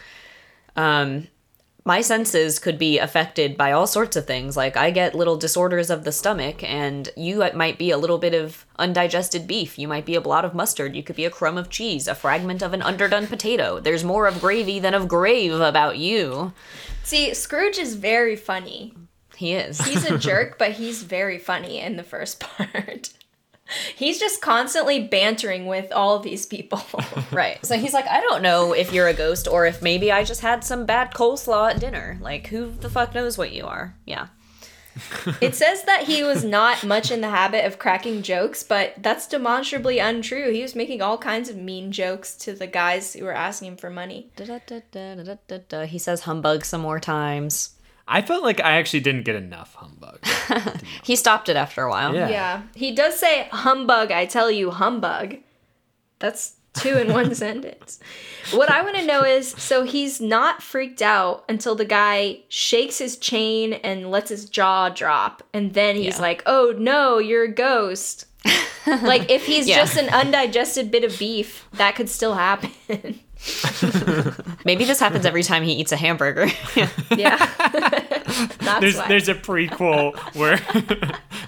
[0.76, 1.26] "Um,
[1.84, 4.56] my senses could be affected by all sorts of things.
[4.56, 8.34] Like I get little disorders of the stomach, and you might be a little bit
[8.34, 9.78] of undigested beef.
[9.78, 10.96] You might be a blot of mustard.
[10.96, 13.80] You could be a crumb of cheese, a fragment of an underdone potato.
[13.80, 16.52] There's more of gravy than of grave about you."
[17.02, 18.94] See, Scrooge is very funny.
[19.36, 19.78] He is.
[19.80, 23.10] He's a jerk, but he's very funny in the first part.
[23.96, 26.82] He's just constantly bantering with all these people.
[27.32, 27.64] Right.
[27.66, 30.40] So he's like, I don't know if you're a ghost or if maybe I just
[30.40, 32.18] had some bad coleslaw at dinner.
[32.20, 33.96] Like, who the fuck knows what you are?
[34.04, 34.28] Yeah.
[35.40, 39.26] It says that he was not much in the habit of cracking jokes, but that's
[39.26, 40.52] demonstrably untrue.
[40.52, 43.76] He was making all kinds of mean jokes to the guys who were asking him
[43.76, 44.30] for money.
[45.88, 47.73] He says humbug some more times.
[48.06, 50.18] I felt like I actually didn't get enough humbug.
[51.02, 52.14] He stopped it after a while.
[52.14, 52.28] Yeah.
[52.28, 52.62] Yeah.
[52.74, 55.36] He does say humbug, I tell you, humbug.
[56.18, 58.00] That's two in one sentence.
[58.52, 62.98] What I want to know is so he's not freaked out until the guy shakes
[62.98, 65.42] his chain and lets his jaw drop.
[65.52, 66.22] And then he's Yeah.
[66.22, 68.26] like, oh no, you're a ghost.
[69.02, 69.76] like, if he's Yeah.
[69.76, 72.70] just an undigested bit of beef, that could still happen.
[74.64, 76.46] Maybe this happens every time he eats a hamburger.
[77.16, 77.36] yeah.
[78.58, 79.08] That's There's why.
[79.08, 80.58] there's a prequel where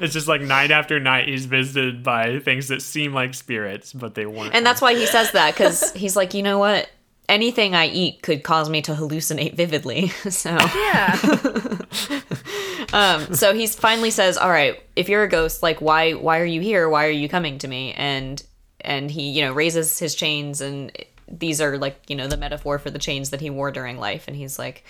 [0.00, 4.14] it's just like night after night he's visited by things that seem like spirits, but
[4.14, 4.54] they weren't.
[4.54, 6.88] and that's why he says that, because he's like, you know what?
[7.28, 10.12] Anything I eat could cause me to hallucinate vividly.
[10.30, 10.50] So.
[10.50, 11.78] yeah.
[12.92, 16.44] Um, so he finally says, "All right, if you're a ghost, like why why are
[16.46, 16.88] you here?
[16.88, 18.40] Why are you coming to me?" And
[18.80, 20.92] and he you know raises his chains, and
[21.28, 24.28] these are like you know the metaphor for the chains that he wore during life,
[24.28, 24.84] and he's like,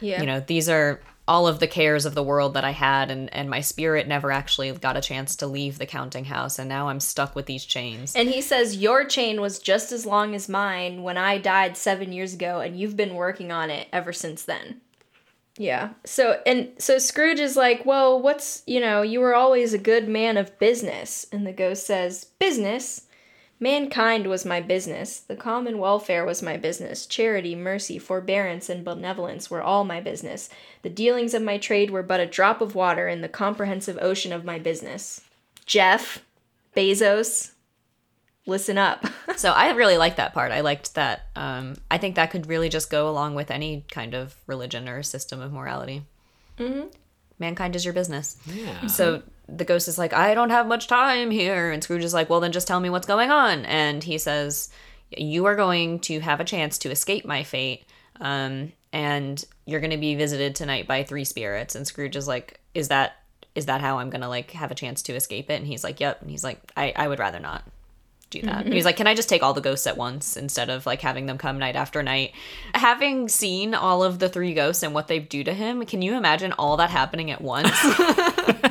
[0.00, 0.20] Yeah.
[0.20, 1.00] you know, these are
[1.30, 4.32] all of the cares of the world that I had, and and my spirit never
[4.32, 7.64] actually got a chance to leave the counting house, and now I'm stuck with these
[7.64, 8.16] chains.
[8.16, 12.12] And he says, Your chain was just as long as mine when I died seven
[12.12, 14.80] years ago, and you've been working on it ever since then.
[15.56, 15.90] Yeah.
[16.04, 20.08] So, and so Scrooge is like, Well, what's, you know, you were always a good
[20.08, 21.26] man of business.
[21.30, 23.06] And the ghost says, Business?
[23.62, 25.20] Mankind was my business.
[25.20, 27.04] The common welfare was my business.
[27.04, 30.48] Charity, mercy, forbearance, and benevolence were all my business.
[30.80, 34.32] The dealings of my trade were but a drop of water in the comprehensive ocean
[34.32, 35.20] of my business.
[35.66, 36.24] Jeff
[36.74, 37.52] Bezos,
[38.46, 39.04] listen up.
[39.36, 40.52] So I really liked that part.
[40.52, 41.22] I liked that.
[41.34, 45.02] Um, I think that could really just go along with any kind of religion or
[45.02, 46.02] system of morality.
[46.58, 46.88] Mm-hmm.
[47.38, 48.36] Mankind is your business.
[48.44, 48.86] yeah.
[48.86, 49.22] So
[49.56, 51.70] the ghost is like, I don't have much time here.
[51.70, 53.64] And Scrooge is like, Well, then just tell me what's going on.
[53.66, 54.70] And he says,
[55.16, 57.84] You are going to have a chance to escape my fate.
[58.20, 61.74] Um, and you're going to be visited tonight by three spirits.
[61.74, 63.16] And Scrooge is like, Is that.
[63.56, 65.54] Is that how I'm gonna like have a chance to escape it?
[65.54, 67.64] And he's like, "Yep." And he's like, "I, I would rather not
[68.30, 70.86] do that." He's like, "Can I just take all the ghosts at once instead of
[70.86, 72.30] like having them come night after night?"
[72.74, 76.14] Having seen all of the three ghosts and what they do to him, can you
[76.14, 77.68] imagine all that happening at once?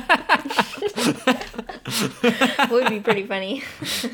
[2.70, 3.62] would be pretty funny.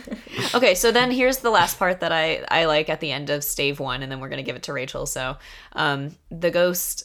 [0.55, 3.45] okay, so then here's the last part that I I like at the end of
[3.45, 5.07] stave one, and then we're gonna give it to Rachel.
[5.07, 5.37] So,
[5.73, 7.05] um, the ghost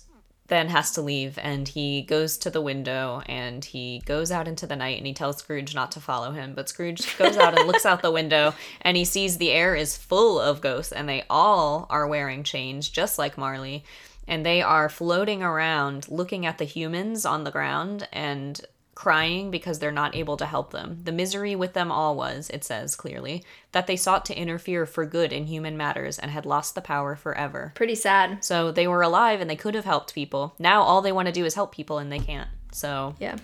[0.51, 4.67] then has to leave, and he goes to the window, and he goes out into
[4.67, 6.53] the night, and he tells Scrooge not to follow him.
[6.53, 9.95] But Scrooge goes out and looks out the window, and he sees the air is
[9.95, 13.85] full of ghosts, and they all are wearing chains, just like Marley.
[14.27, 18.61] And they are floating around looking at the humans on the ground and
[19.01, 20.99] crying because they're not able to help them.
[21.05, 25.07] The misery with them all was, it says clearly, that they sought to interfere for
[25.07, 27.71] good in human matters and had lost the power forever.
[27.73, 28.45] Pretty sad.
[28.45, 30.53] So they were alive and they could have helped people.
[30.59, 32.47] Now all they want to do is help people and they can't.
[32.71, 33.37] So Yeah.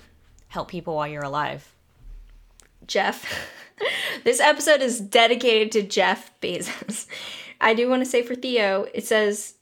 [0.49, 1.73] help people while you're alive.
[2.85, 3.25] Jeff.
[4.23, 7.07] this episode is dedicated to Jeff Bezos.
[7.59, 9.55] I do want to say for Theo, it says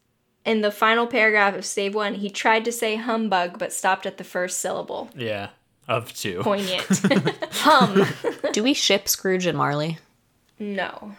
[0.44, 4.18] in the final paragraph of Stave One, he tried to say humbug but stopped at
[4.18, 5.10] the first syllable.
[5.16, 5.52] Yeah.
[5.88, 6.42] Of two.
[6.42, 6.84] Poignant.
[7.52, 8.06] Hum.
[8.54, 9.98] do we ship Scrooge and Marley?
[10.60, 11.16] No.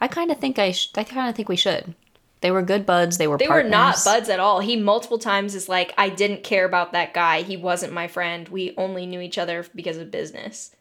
[0.00, 1.94] I kind of think I sh- I kind of think we should.
[2.40, 3.18] They were good buds.
[3.18, 3.66] They were They partners.
[3.70, 4.60] were not buds at all.
[4.60, 7.42] He multiple times is like, I didn't care about that guy.
[7.42, 8.48] He wasn't my friend.
[8.48, 10.74] We only knew each other because of business.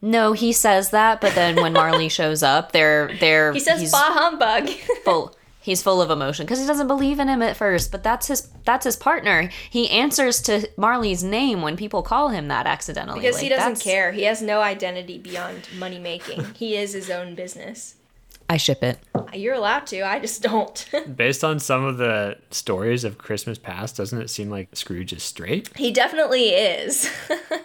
[0.00, 3.90] No, he says that, but then when Marley shows up, they're they're He says, he's
[3.92, 4.68] bah humbug.
[5.04, 5.35] full
[5.66, 8.48] he's full of emotion because he doesn't believe in him at first but that's his
[8.64, 13.38] that's his partner he answers to marley's name when people call him that accidentally because
[13.40, 14.12] he doesn't that's- care.
[14.12, 16.44] He has no identity beyond money making.
[16.54, 17.96] he is his own business.
[18.48, 18.98] I ship it.
[19.34, 20.02] You're allowed to.
[20.02, 20.88] I just don't.
[21.16, 25.24] Based on some of the stories of Christmas past, doesn't it seem like Scrooge is
[25.24, 25.68] straight?
[25.76, 27.10] he definitely is.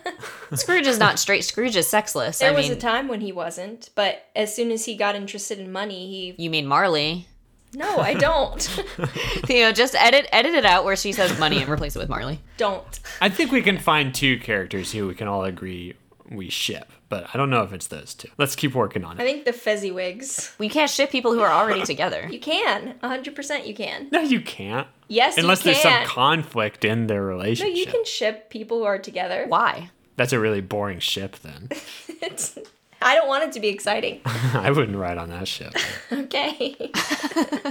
[0.56, 1.44] Scrooge is not straight.
[1.44, 2.40] Scrooge is sexless.
[2.40, 5.16] there I was mean, a time when he wasn't, but as soon as he got
[5.16, 6.44] interested in money, he.
[6.44, 7.28] you mean Marley?
[7.74, 8.84] No, I don't.
[9.50, 12.08] You know, just edit edit it out where she says money and replace it with
[12.10, 12.40] Marley.
[12.58, 13.00] don't.
[13.20, 15.96] I think we can find two characters who we can all agree
[16.30, 18.30] we ship, but I don't know if it's those two.
[18.38, 19.24] Let's keep working on it.
[19.24, 20.58] I think the Fezziwigs.
[20.58, 22.28] We can't ship people who are already together.
[22.32, 22.96] You can.
[23.04, 24.08] 100% you can.
[24.12, 24.88] No, you can't.
[25.10, 27.74] Yes, Unless you there's some conflict in their relationship.
[27.74, 29.46] no, you can ship people who are together.
[29.48, 29.90] Why?
[30.16, 31.68] That's a really boring ship then.
[32.08, 32.58] It's,
[33.02, 34.22] I don't want it to be exciting.
[34.26, 35.74] I wouldn't ride on that ship.
[36.12, 36.92] Okay.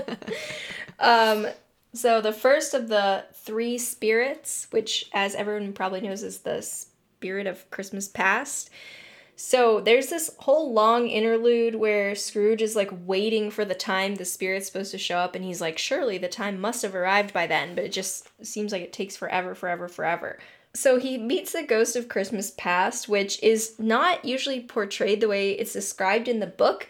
[0.98, 1.46] um,
[1.92, 7.46] so the first of the three spirits, which, as everyone probably knows, is the spirit
[7.46, 8.70] of Christmas past.
[9.36, 14.24] So there's this whole long interlude where Scrooge is like waiting for the time the
[14.26, 17.46] spirit's supposed to show up, and he's like, surely the time must have arrived by
[17.46, 20.38] then, but it just seems like it takes forever, forever, forever.
[20.72, 25.52] So he meets the ghost of Christmas past, which is not usually portrayed the way
[25.52, 26.88] it's described in the book,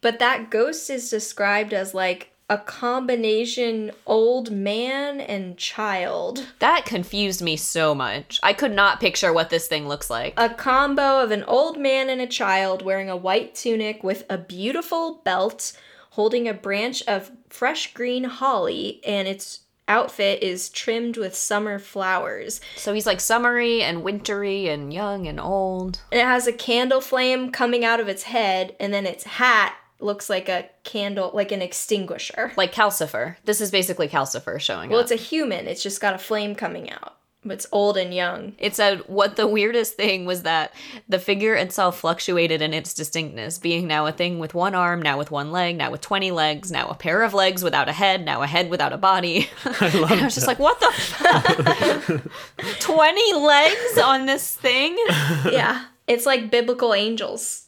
[0.00, 6.46] but that ghost is described as like a combination old man and child.
[6.60, 8.38] That confused me so much.
[8.42, 10.34] I could not picture what this thing looks like.
[10.36, 14.38] A combo of an old man and a child wearing a white tunic with a
[14.38, 15.72] beautiful belt,
[16.10, 22.60] holding a branch of fresh green holly, and its outfit is trimmed with summer flowers.
[22.76, 26.00] So he's like summery and wintry and young and old.
[26.10, 29.74] And it has a candle flame coming out of its head, and then its hat
[29.98, 32.52] looks like a candle, like an extinguisher.
[32.56, 33.36] Like Calcifer.
[33.44, 35.06] This is basically Calcifer showing Well, up.
[35.06, 35.66] Well, it's a human.
[35.66, 37.15] It's just got a flame coming out.
[37.46, 38.54] But it's old and young.
[38.58, 40.74] It said what the weirdest thing was that
[41.08, 45.16] the figure itself fluctuated in its distinctness, being now a thing with one arm, now
[45.16, 48.24] with one leg, now with 20 legs, now a pair of legs without a head,
[48.24, 49.48] now a head without a body.
[49.64, 52.30] I, love I was just like, what the
[52.80, 54.96] 20 legs on this thing?
[55.08, 55.84] yeah.
[56.06, 57.65] It's like biblical angels.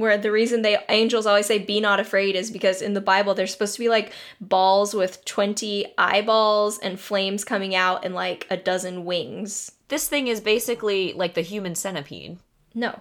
[0.00, 3.34] Where the reason they angels always say be not afraid is because in the Bible
[3.34, 8.46] they're supposed to be like balls with 20 eyeballs and flames coming out and like
[8.50, 9.72] a dozen wings.
[9.88, 12.38] This thing is basically like the human centipede.
[12.74, 13.00] No.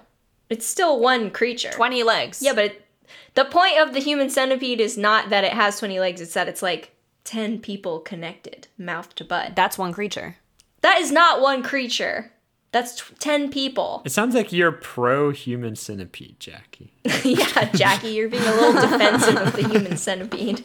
[0.49, 1.71] It's still one creature.
[1.71, 2.41] 20 legs.
[2.41, 2.85] Yeah, but it,
[3.35, 6.47] the point of the human centipede is not that it has 20 legs, it's that
[6.47, 9.55] it's like 10 people connected, mouth to butt.
[9.55, 10.37] That's one creature.
[10.81, 12.31] That is not one creature.
[12.71, 14.03] That's t- 10 people.
[14.05, 16.93] It sounds like you're pro human centipede, Jackie.
[17.23, 20.63] yeah, Jackie, you're being a little defensive of the human centipede.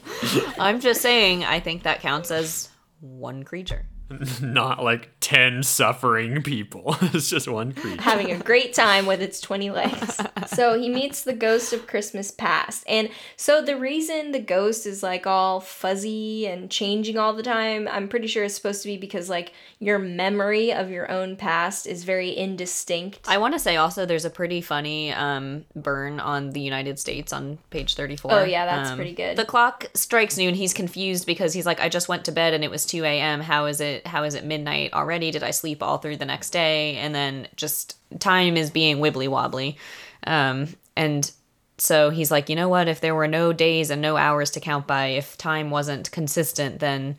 [0.58, 2.68] I'm just saying, I think that counts as
[3.00, 3.86] one creature.
[4.42, 6.96] Not like 10 suffering people.
[7.02, 8.02] it's just one creature.
[8.02, 10.20] Having a great time with its 20 legs.
[10.46, 12.84] So he meets the ghost of Christmas past.
[12.86, 17.88] And so the reason the ghost is like all fuzzy and changing all the time,
[17.90, 21.86] I'm pretty sure it's supposed to be because like your memory of your own past
[21.86, 23.20] is very indistinct.
[23.26, 27.32] I want to say also there's a pretty funny um, burn on the United States
[27.32, 28.30] on page 34.
[28.32, 29.38] Oh, yeah, that's Um, pretty good.
[29.38, 30.54] The clock strikes noon.
[30.54, 33.40] He's confused because he's like, I just went to bed and it was 2 a.m.
[33.40, 33.93] How is it?
[34.06, 35.30] How is it midnight already?
[35.30, 36.96] Did I sleep all through the next day?
[36.96, 39.76] And then just time is being wibbly wobbly.
[40.26, 41.30] Um, and
[41.78, 42.88] so he's like, you know what?
[42.88, 46.78] If there were no days and no hours to count by, if time wasn't consistent,
[46.78, 47.16] then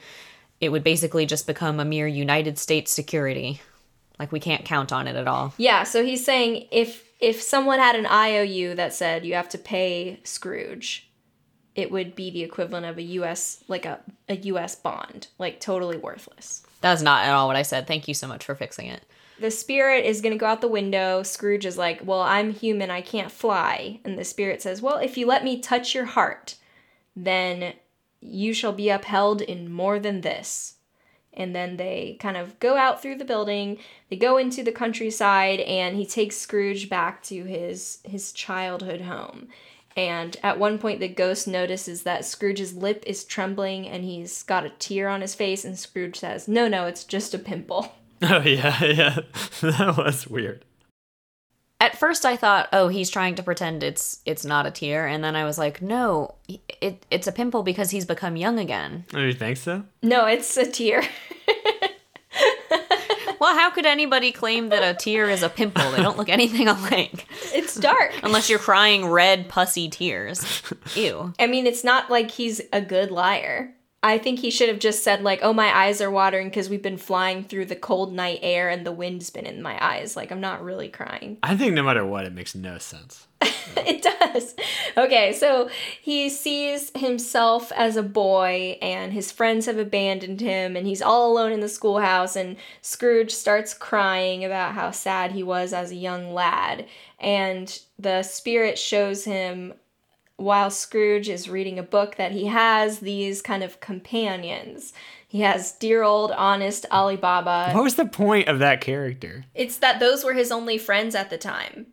[0.61, 3.61] it would basically just become a mere United States security.
[4.17, 5.53] Like we can't count on it at all.
[5.57, 9.57] Yeah, so he's saying if if someone had an IOU that said you have to
[9.57, 11.09] pay Scrooge,
[11.75, 15.97] it would be the equivalent of a US like a, a US bond, like totally
[15.97, 16.64] worthless.
[16.81, 17.87] That's not at all what I said.
[17.87, 19.03] Thank you so much for fixing it.
[19.39, 21.23] The spirit is going to go out the window.
[21.23, 25.17] Scrooge is like, "Well, I'm human, I can't fly." And the spirit says, "Well, if
[25.17, 26.55] you let me touch your heart,
[27.15, 27.73] then
[28.21, 30.75] you shall be upheld in more than this."
[31.33, 33.77] And then they kind of go out through the building.
[34.09, 39.49] They go into the countryside and he takes Scrooge back to his his childhood home.
[39.95, 44.65] And at one point the ghost notices that Scrooge's lip is trembling and he's got
[44.65, 48.39] a tear on his face and Scrooge says, "No, no, it's just a pimple." Oh,
[48.39, 49.19] yeah, yeah.
[49.61, 50.63] that was weird.
[51.81, 55.21] At first I thought, "Oh, he's trying to pretend it's it's not a tear." And
[55.21, 59.19] then I was like, "No, it it's a pimple because he's become young again." Oh,
[59.19, 59.83] you think so?
[60.01, 61.03] No, it's a tear.
[63.39, 65.91] Well, how could anybody claim that a tear is a pimple?
[65.91, 67.27] They don't look anything alike.
[67.53, 68.13] it's dark.
[68.23, 70.63] Unless you're crying red pussy tears.
[70.95, 71.33] Ew.
[71.37, 73.73] I mean, it's not like he's a good liar.
[74.01, 76.81] I think he should have just said like, "Oh, my eyes are watering because we've
[76.81, 80.31] been flying through the cold night air and the wind's been in my eyes." Like,
[80.31, 81.39] I'm not really crying.
[81.41, 83.27] I think no matter what, it makes no sense.
[83.77, 84.55] it does.
[84.97, 85.69] Okay, so
[86.01, 91.31] he sees himself as a boy, and his friends have abandoned him, and he's all
[91.31, 92.35] alone in the schoolhouse.
[92.35, 96.85] And Scrooge starts crying about how sad he was as a young lad.
[97.19, 99.73] And the spirit shows him
[100.37, 104.93] while Scrooge is reading a book that he has these kind of companions.
[105.27, 107.71] He has dear old honest Ali Baba.
[107.73, 109.45] What was the point of that character?
[109.53, 111.87] It's that those were his only friends at the time.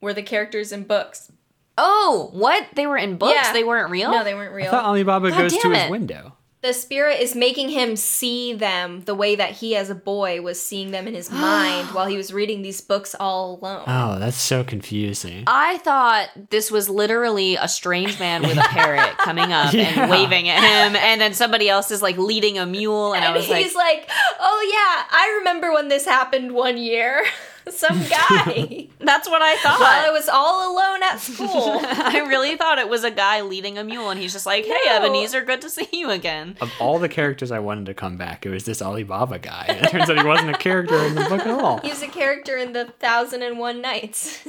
[0.00, 1.30] Were the characters in books.
[1.78, 2.66] Oh, what?
[2.74, 3.34] They were in books?
[3.34, 3.52] Yeah.
[3.52, 4.10] They weren't real?
[4.12, 4.68] No, they weren't real.
[4.68, 6.36] I thought Ali Baba God goes to damn his window.
[6.62, 10.60] the spirit is making him see them the way that he as a boy was
[10.60, 13.84] seeing them in his mind while he was reading these books all alone.
[13.86, 15.44] Oh, that's so confusing.
[15.46, 20.02] I thought this was literally a strange man with a parrot coming up Yeah.
[20.02, 23.28] and waving at him, and then somebody else is like leading a mule, and, I
[23.28, 24.06] and was like, he's like,
[24.38, 27.24] "Oh yeah, I remember when this happened one year.
[27.70, 29.80] Some guy "That's what I thought.
[29.80, 33.78] while I was all alone at school." I really thought it was a guy leading
[33.78, 34.96] a mule, and he's just like, "Hey, No.
[34.96, 38.44] Ebenezer, good to see you again." Of all the characters I wanted to come back,
[38.46, 39.66] it was this Ali Baba guy.
[39.68, 41.78] It turns out he wasn't a character in the book at all.
[41.80, 44.40] He's a character in the Thousand and One Nights.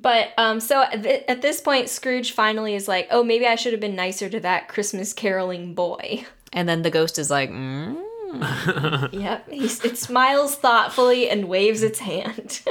[0.00, 3.54] but um, so at, th- at this point, Scrooge finally is like, "Oh, maybe I
[3.56, 7.50] should have been nicer to that Christmas caroling boy." And then the ghost is like,
[7.50, 8.02] mm.
[8.32, 9.06] Hmm.
[9.12, 12.62] Yep, he's, it smiles thoughtfully and waves its hand,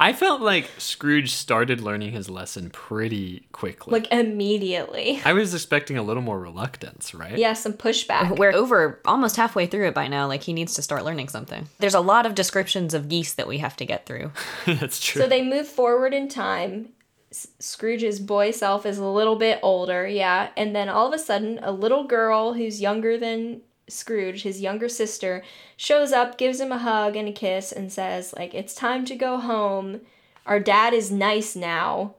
[0.00, 3.92] I felt like Scrooge started learning his lesson pretty quickly.
[3.92, 5.20] like immediately.
[5.24, 7.36] I was expecting a little more reluctance, right?
[7.38, 8.38] Yeah, some pushback.
[8.38, 10.26] We're over almost halfway through it by now.
[10.26, 11.68] Like he needs to start learning something.
[11.78, 14.32] There's a lot of descriptions of geese that we have to get through.
[14.66, 15.22] That's true.
[15.22, 16.88] So they move forward in time.
[17.30, 21.18] S- Scrooge's boy self is a little bit older, yeah, and then all of a
[21.18, 25.42] sudden, a little girl who's younger than Scrooge, his younger sister,
[25.76, 29.14] shows up, gives him a hug and a kiss, and says, like, it's time to
[29.16, 30.00] go home.
[30.46, 32.14] Our dad is nice now,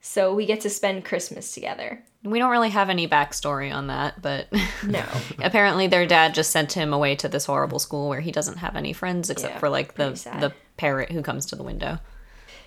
[0.00, 2.02] so we get to spend Christmas together.
[2.22, 4.48] We don't really have any backstory on that, but
[4.86, 5.04] No.
[5.40, 8.74] apparently their dad just sent him away to this horrible school where he doesn't have
[8.76, 10.10] any friends except Yeah, for like the
[10.40, 11.98] the parrot who comes to the window.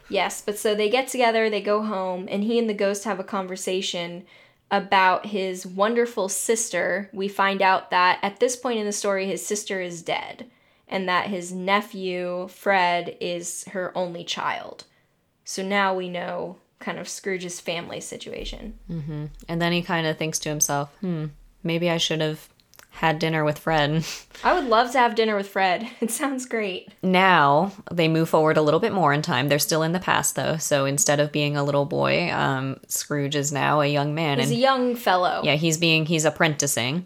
[0.09, 3.19] Yes, but so they get together, they go home, and he and the ghost have
[3.19, 4.25] a conversation
[4.71, 7.09] about his wonderful sister.
[7.13, 10.45] We find out that at this point in the story, his sister is dead,
[10.87, 14.85] and that his nephew, Fred, is her only child.
[15.43, 18.77] So now we know kind of Scrooge's family situation.
[19.47, 21.25] And then he kind of thinks to himself, "Hmm,
[21.63, 22.49] maybe I should have
[22.89, 24.05] had dinner with Fred."
[24.43, 25.87] I would love to have dinner with Fred.
[26.01, 26.89] It sounds great.
[27.03, 29.47] now they move forward a little bit more in time.
[29.49, 33.35] They're still in the past though, so instead of being a little boy, um, Scrooge
[33.35, 35.41] is now a young man, He's and a young fellow.
[35.43, 37.05] Yeah, he's being he's apprenticing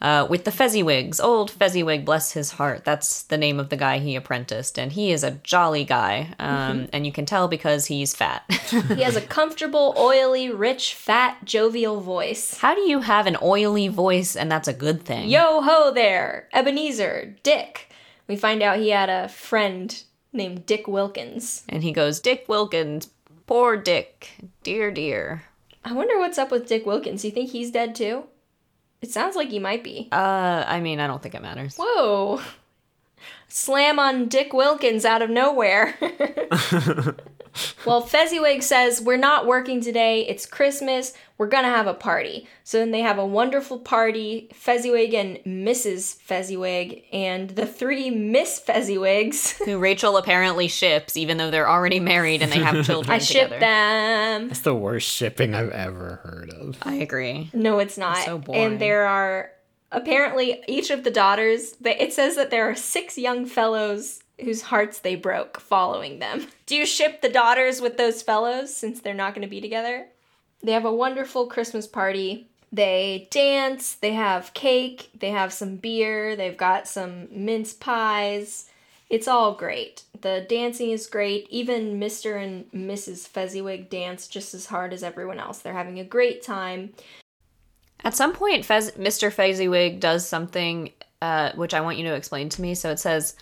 [0.00, 1.22] uh, with the Fezziwigs.
[1.22, 2.84] Old Fezziwig, bless his heart.
[2.84, 6.34] That's the name of the guy he apprenticed, and he is a jolly guy.
[6.38, 8.44] Um, and you can tell because he's fat.
[8.70, 12.58] He has a comfortable, oily, rich, fat, jovial voice.
[12.58, 15.28] How do you have an oily voice and that's a good thing?
[15.28, 17.92] Yo ho there, Ebenezer, Dick.
[18.28, 21.64] We find out he had a friend named Dick Wilkins.
[21.68, 23.10] And he goes, Dick Wilkins,
[23.46, 24.30] poor Dick,
[24.62, 25.42] dear dear.
[25.84, 27.24] I wonder what's up with Dick Wilkins.
[27.24, 28.24] You think he's dead too?
[29.02, 30.08] It sounds like he might be.
[30.12, 31.76] Uh, I mean, I don't think it matters.
[31.76, 32.40] Whoa.
[33.48, 35.96] Slam on Dick Wilkins out of nowhere.
[37.86, 40.26] well, Fezziwig says, We're not working today.
[40.26, 41.14] It's Christmas.
[41.40, 42.46] We're going to have a party.
[42.64, 44.50] So then they have a wonderful party.
[44.52, 46.16] Fezziwig and Mrs.
[46.16, 49.56] Fezziwig and the three Miss Fezziwigs.
[49.64, 53.44] Who Rachel apparently ships, even though they're already married and they have children I ship
[53.44, 53.58] together.
[53.60, 54.48] them.
[54.48, 56.76] That's the worst shipping I've ever heard of.
[56.82, 57.48] I agree.
[57.54, 58.18] No, it's not.
[58.18, 58.60] so boring.
[58.62, 59.50] And there are
[59.92, 61.72] apparently each of the daughters.
[61.80, 66.48] they- It says that there are six young fellows whose hearts they broke following them.
[66.66, 70.08] Do you ship the daughters with those fellows since they're not going to be together?
[70.62, 72.46] They have a wonderful Christmas party.
[72.72, 73.94] They dance.
[73.94, 75.10] They have cake.
[75.18, 76.36] They have some beer.
[76.36, 78.70] They've got some mince pies.
[79.08, 80.04] It's all great.
[80.20, 81.48] The dancing is great.
[81.50, 82.40] Even Mr.
[82.40, 83.26] and Mrs.
[83.26, 85.58] Fezziwig dance just as hard as everyone else.
[85.58, 86.92] They're having a great time.
[88.04, 89.32] At some point, Fez- Mr.
[89.32, 92.74] Fezziwig does something uh, which I want you to explain to me.
[92.74, 93.34] So it says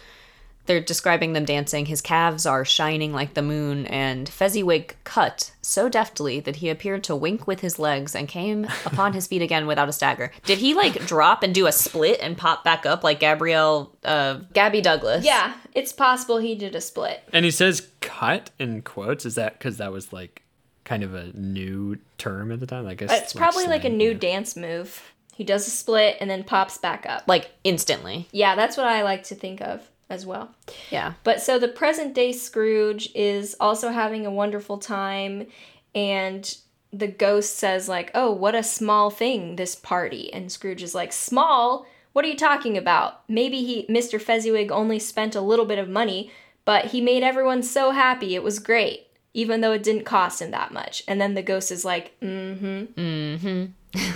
[0.68, 1.86] they're describing them dancing.
[1.86, 7.02] His calves are shining like the moon, and Fezziwig cut so deftly that he appeared
[7.04, 10.30] to wink with his legs and came upon his feet again without a stagger.
[10.44, 14.40] Did he like drop and do a split and pop back up like Gabrielle, uh,
[14.52, 15.24] Gabby Douglas?
[15.24, 17.22] Yeah, it's possible he did a split.
[17.32, 19.26] And he says cut in quotes.
[19.26, 20.42] Is that because that was like
[20.84, 22.86] kind of a new term at the time?
[22.86, 24.18] I guess It's probably like a new yeah.
[24.18, 25.12] dance move.
[25.34, 27.24] He does a split and then pops back up.
[27.26, 28.28] like instantly.
[28.32, 30.50] Yeah, that's what I like to think of as well.
[30.90, 31.14] Yeah.
[31.24, 35.46] But so the present day Scrooge is also having a wonderful time.
[35.94, 36.56] and
[36.90, 41.12] the ghost says like, "Oh, what a small thing this party." And Scrooge is like,
[41.12, 41.86] "Small?
[42.14, 43.20] What are you talking about?
[43.28, 44.18] Maybe he Mr.
[44.20, 46.30] Fezziwig only spent a little bit of money,
[46.64, 48.34] but he made everyone so happy.
[48.34, 51.02] It was great." Even though it didn't cost him that much.
[51.06, 53.00] And then the ghost is like, mm hmm.
[53.00, 53.64] Mm hmm.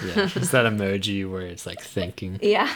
[0.08, 0.28] yeah.
[0.34, 2.40] It's that emoji where it's like thinking.
[2.42, 2.72] Yeah.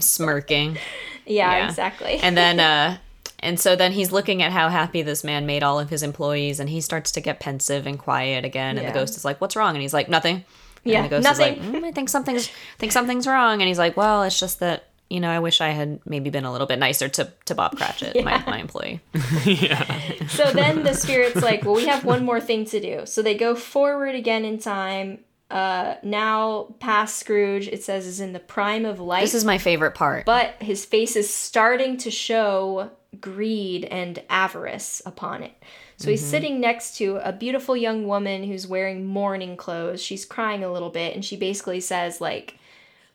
[0.00, 0.78] Smirking.
[1.26, 1.68] yeah, Yeah.
[1.68, 2.18] exactly.
[2.22, 2.98] And then uh
[3.40, 6.58] and so then he's looking at how happy this man made all of his employees
[6.58, 8.92] and he starts to get pensive and quiet again and Yeah.
[8.92, 10.36] the ghost is like, "What's wrong?" and he's like, "Nothing."
[10.84, 11.58] And Yeah, the ghost nothing.
[11.58, 14.60] is like, "Mm, "I think something's think something's wrong." And he's like, "Well, it's just
[14.60, 17.54] that you know, I wish I had maybe been a little bit nicer to, to
[17.54, 18.98] Bob Cratchit, my, my employee.
[19.44, 19.84] Yeah.
[20.26, 23.02] So then the spirit's like, well, we have one more thing to do.
[23.06, 25.20] So they go forward again in time.
[25.50, 29.58] Uh, now past Scrooge, it says is in the prime of life, This is my
[29.58, 30.24] favorite part.
[30.26, 32.90] but his face is starting to show
[33.20, 35.52] greed and avarice upon it.
[35.98, 40.02] So he's sitting next to a beautiful young woman who's wearing mourning clothes.
[40.02, 42.58] She's crying a little bit, and she basically says like.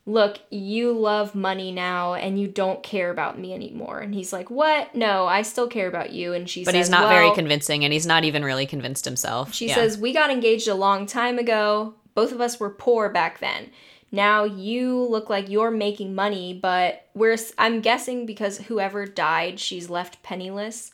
[0.04, 4.00] Look, you love money now and you don't care about me anymore.
[4.00, 4.96] And he's like, What?
[4.96, 6.32] No, I still care about you.
[6.32, 9.54] And she but says, he's not very convincing, and he's not even really convinced himself.
[9.54, 9.76] She Yeah.
[9.76, 11.94] says, We got engaged a long time ago.
[12.14, 13.70] Both of us were poor back then.
[14.10, 19.88] Now you look like you're making money, but we're, I'm guessing because whoever died, she's
[19.88, 20.92] left penniless.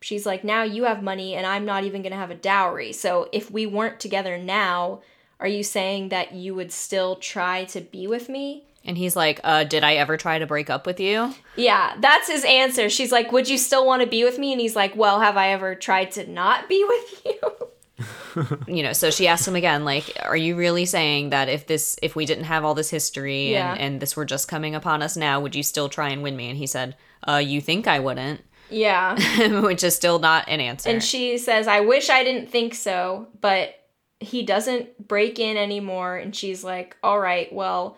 [0.00, 2.92] She's like, Now you have money and I'm not even going to have a dowry.
[2.92, 5.00] So if we weren't together now,
[5.40, 8.64] are you saying that you would still try to be with me?
[8.84, 11.34] And he's like, uh, Did I ever try to break up with you?
[11.56, 12.88] Yeah, that's his answer.
[12.88, 14.52] She's like, Would you still want to be with me?
[14.52, 17.68] And he's like, Well, have I ever tried to not be with you?
[18.66, 21.98] you know so she asked him again like are you really saying that if this
[22.02, 23.72] if we didn't have all this history Yeah.
[23.72, 26.36] and, and this were just coming upon us now would you still try and win
[26.36, 26.96] me and he said
[27.28, 28.40] uh you think i wouldn't
[28.70, 29.16] Yeah.
[29.60, 33.26] which is still not an answer And she says, I wish I didn't think so,
[33.40, 33.74] but
[34.20, 36.16] he doesn't break in anymore.
[36.16, 37.96] And she's like, All right, well,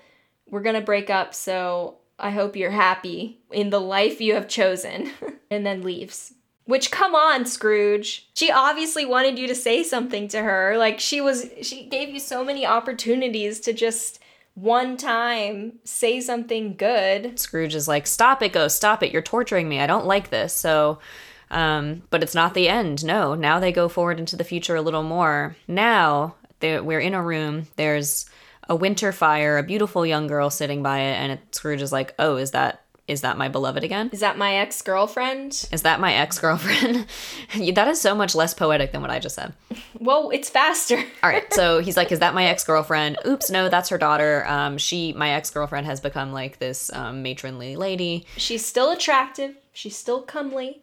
[0.49, 1.35] we're going to break up.
[1.35, 5.11] So I hope you're happy in the life you have chosen.
[5.51, 6.33] and then leaves.
[6.65, 8.29] Which, come on, Scrooge.
[8.35, 10.77] She obviously wanted you to say something to her.
[10.79, 14.21] Like, she was, she gave you so many opportunities to just
[14.55, 17.39] one time say something good.
[17.39, 20.53] scrooge is like stop it ghost stop it you're torturing me i don't like this
[20.53, 20.99] so
[21.51, 24.83] um but it's not the end no now they go forward into the future a
[24.83, 28.27] little more now we're in a room there's
[28.69, 32.15] a winter fire a beautiful young girl sitting by it and it, scrooge is like
[32.19, 32.82] oh is that
[33.13, 35.69] is that my beloved again Is that my ex girlfriend?
[35.71, 37.07] Is that my ex girlfriend?
[37.75, 39.53] that is so much less poetic than what I just said.
[39.99, 40.97] Well, it's faster.
[41.23, 44.45] All right, so he's like, "Is that my ex girlfriend?" Oops, no, that's her daughter.
[44.47, 48.27] Um, she, my ex girlfriend, has become like this um, matronly lady.
[48.37, 49.55] She's still attractive.
[49.73, 50.82] She's still comely.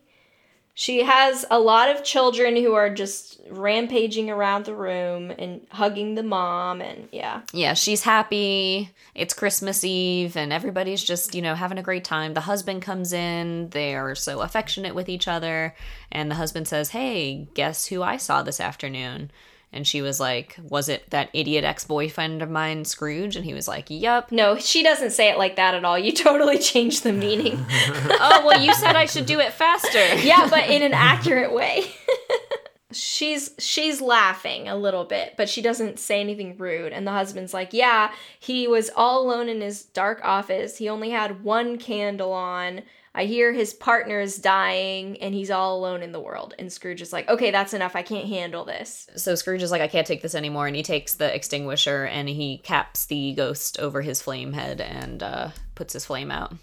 [0.80, 6.16] She has a lot of children who are just rampaging around the room and hugging
[6.16, 7.42] the mom and yeah.
[7.52, 8.90] Yeah, she's happy.
[9.14, 12.34] It's Christmas Eve, and everybody's just you know having a great time.
[12.34, 13.72] The husband comes in.
[13.72, 15.76] They are so affectionate with each other,
[16.14, 19.32] and the husband says, "Hey, guess who I saw this afternoon?"
[19.72, 23.54] And she was like, "Was it that idiot ex boyfriend of mine, Scrooge?" And he
[23.54, 25.98] was like, "Yup." No, she doesn't say it like that at all.
[25.98, 27.66] You totally changed the meaning.
[27.70, 31.92] oh well you said i should do it faster yeah, but in an accurate way.
[32.92, 36.92] she's she's laughing a little bit, but she doesn't say anything rude.
[36.92, 40.78] And the husband's like, "Yeah, he was all alone in his dark office.
[40.78, 42.82] He only had one candle on.
[43.20, 47.14] I hear his partner's dying and he's all alone in the world." And Scrooge is
[47.14, 47.96] like, "Okay, that's enough.
[47.96, 50.84] I can't handle this." so scrooge is like i can't take this anymore and he
[50.84, 55.94] takes the extinguisher and he caps the ghost over his flame head and uh, puts
[55.94, 56.54] his flame out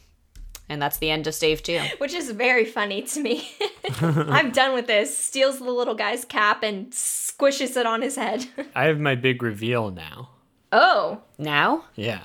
[0.68, 3.48] and that's the end of stave two Which is very funny to me.
[4.00, 5.16] I'm done with this.
[5.16, 8.46] Steals the little guy's cap and squishes it on his head.
[8.74, 10.30] I have my big reveal now.
[10.72, 12.22] oh, now Yeah.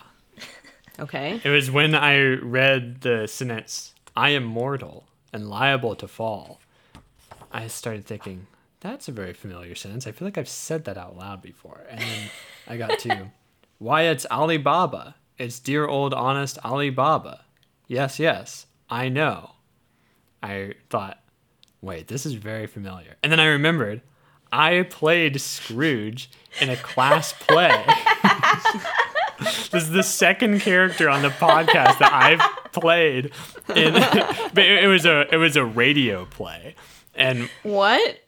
[1.00, 6.59] okay It was when I read the sentence, I am mortal and liable to fall.
[7.51, 8.47] I started thinking,
[8.80, 10.07] that's a very familiar sentence.
[10.07, 11.82] I feel like I've said that out loud before.
[11.89, 12.30] And then
[12.68, 13.32] I got to,
[13.78, 15.16] why, it's Ali Baba.
[15.38, 17.45] It's dear old honest Ali Baba.
[17.88, 19.51] Yes, yes, I know.
[20.43, 21.22] I thought,
[21.82, 23.16] wait, this is very familiar.
[23.24, 24.01] And then I remembered,
[24.51, 27.86] I played Scrooge in a class play.
[29.72, 32.41] This is the second character on the podcast that I've
[32.72, 33.32] played
[33.76, 33.93] in
[34.53, 36.76] but it, it was a it was a radio play.
[37.13, 38.19] And what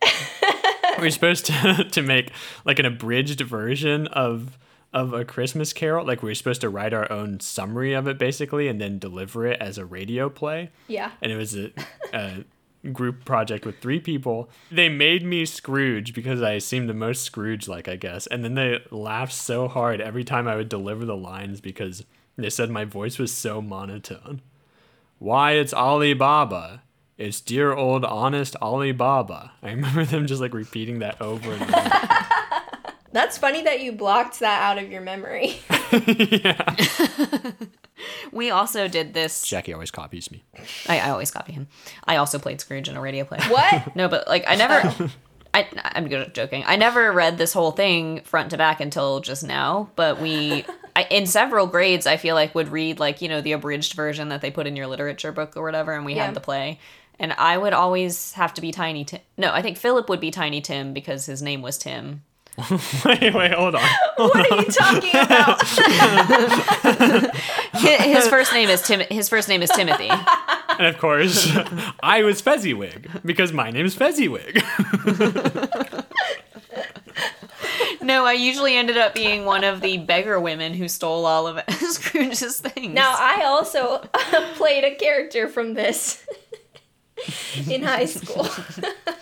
[0.98, 2.32] we were supposed to to make
[2.66, 4.58] like an abridged version of
[4.94, 6.06] of a Christmas carol.
[6.06, 9.48] Like we were supposed to write our own summary of it basically and then deliver
[9.48, 11.12] it as a radio play yeah.
[11.20, 11.72] and it was a,
[12.14, 12.44] a
[12.92, 14.50] group project with three people.
[14.72, 18.28] They made me Scrooge because I seemed the most Scrooge like, I guess.
[18.28, 22.04] And then they laughed so hard every time I would deliver the lines because
[22.38, 24.42] they said my voice was so monotone.
[25.20, 26.84] Why, it's Ali Baba.
[27.18, 29.52] It's dear old honest Ali Baba.
[29.62, 31.92] I remember them just like repeating that over and over.
[33.12, 35.60] That's funny that you blocked that out of your memory.
[36.08, 36.76] yeah.
[38.32, 39.44] We also did this.
[39.44, 40.44] Jackie always copies me.
[40.88, 41.68] I, I always copy him.
[42.06, 43.40] I also played Scrooge in a radio play.
[43.48, 43.96] what?
[43.96, 44.82] No, but like I never.
[44.84, 45.10] Oh.
[45.54, 46.64] I, I'm joking.
[46.66, 49.92] I never read this whole thing front to back until just now.
[49.96, 50.66] But we,
[50.96, 54.30] I, in several grades, I feel like would read like you know the abridged version
[54.30, 56.26] that they put in your literature book or whatever, and we Yeah.
[56.26, 56.80] had the play.
[57.20, 59.22] And I would always have to be Tiny Tim.
[59.38, 62.24] No, I think Philip would be Tiny Tim because his name was Tim.
[63.06, 63.82] wait, wait, hold on.
[64.18, 65.64] What are you talking about?
[67.74, 69.00] His, his first name is Tim.
[69.10, 70.08] His first name is Timothy.
[70.10, 71.50] And of course,
[72.04, 74.64] I was Fezziwig because my name's Fezziwig.
[78.04, 81.60] No, I usually ended up being one of the beggar women who stole all of
[81.80, 82.94] Scrooge's things.
[82.94, 86.26] now, I also uh, played a character from this
[87.70, 88.48] in high school.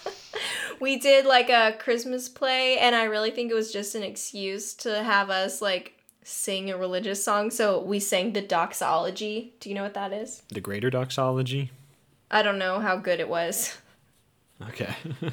[0.80, 4.74] we did like a Christmas play, and I really think it was just an excuse
[4.76, 7.52] to have us like sing a religious song.
[7.52, 9.54] So we sang the doxology.
[9.60, 10.44] Do you know what that is?
[10.50, 11.72] the greater doxology.
[12.30, 13.78] I don't know how good it was.
[14.70, 14.96] Okay.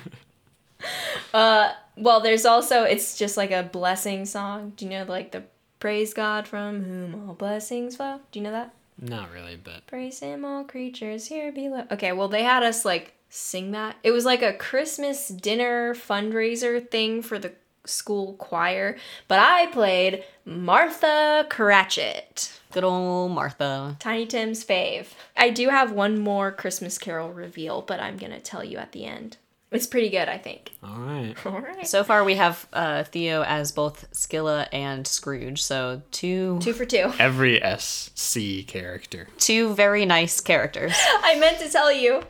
[1.35, 4.73] Uh, Well, there's also it's just like a blessing song.
[4.77, 5.45] Do you know like the
[5.81, 8.21] praise God from whom all blessings flow?
[8.33, 8.75] Do you know that?
[9.01, 11.85] Not really, but Praise him all creatures here below.
[11.91, 13.97] Okay, well they had us like sing that.
[14.03, 17.53] It was like a Christmas dinner fundraiser thing for the
[17.85, 18.97] school choir,
[19.29, 22.61] but I played Martha Cratchit.
[22.73, 23.97] good old Martha.
[23.99, 25.07] Tiny Tim's fave.
[25.37, 29.05] I do have one more Christmas Carol reveal, but I'm gonna tell you at the
[29.05, 29.37] end.
[29.71, 30.71] It's pretty good, I think.
[30.83, 31.35] all right.
[31.47, 31.87] All right.
[31.87, 35.63] So far, we have uh, Theo as both Scylla and Scrooge.
[35.63, 37.13] So two Two for two.
[37.19, 39.29] Every SC character.
[39.39, 40.95] two very nice characters.
[41.23, 42.23] I meant to tell you,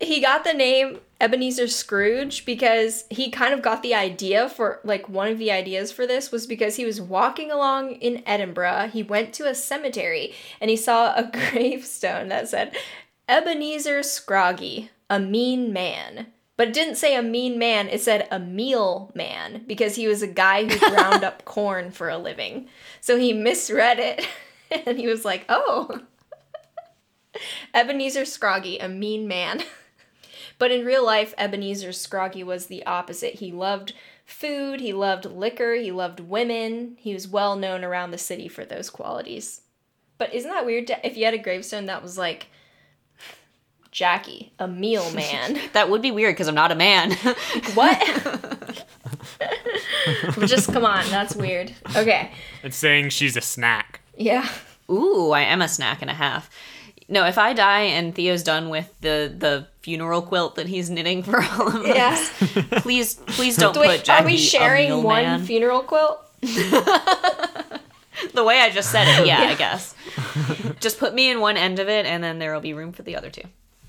[0.00, 5.08] he got the name Ebenezer Scrooge because he kind of got the idea for, like,
[5.08, 8.90] one of the ideas for this was because he was walking along in Edinburgh.
[8.92, 12.74] He went to a cemetery and he saw a gravestone that said,
[13.28, 16.26] Ebenezer Scroggie, a mean man.
[16.62, 20.22] But it didn't say a mean man, it said a meal man because he was
[20.22, 22.68] a guy who ground up corn for a living.
[23.00, 24.28] So he misread it
[24.86, 26.02] and he was like, oh.
[27.74, 29.64] Ebenezer Scroggie, a mean man.
[30.60, 33.34] but in real life, Ebenezer Scroggie was the opposite.
[33.40, 33.94] He loved
[34.24, 36.94] food, he loved liquor, he loved women.
[36.96, 39.62] He was well known around the city for those qualities.
[40.16, 42.46] But isn't that weird to, if you had a gravestone that was like
[43.92, 45.60] Jackie, a meal man?
[45.74, 47.12] That would be weird because I'm not a man.
[47.74, 48.84] what?
[50.46, 51.72] Just come on, that's weird.
[51.94, 52.30] Okay.
[52.62, 54.00] It's saying she's a snack.
[54.16, 54.48] Yeah.
[54.90, 56.50] Ooh, I am a snack and a half.
[57.08, 61.22] No, if I die and Theo's done with the the funeral quilt that he's knitting
[61.22, 62.30] for all of us,
[62.82, 65.44] please please don't Wait, put Jackie are we a sharing meal one man.
[65.44, 66.20] funeral quilt?
[66.40, 69.94] the way I just said it, yeah, I guess.
[70.80, 73.02] just put me in one end of it, and then there will be room for
[73.02, 73.42] the other two.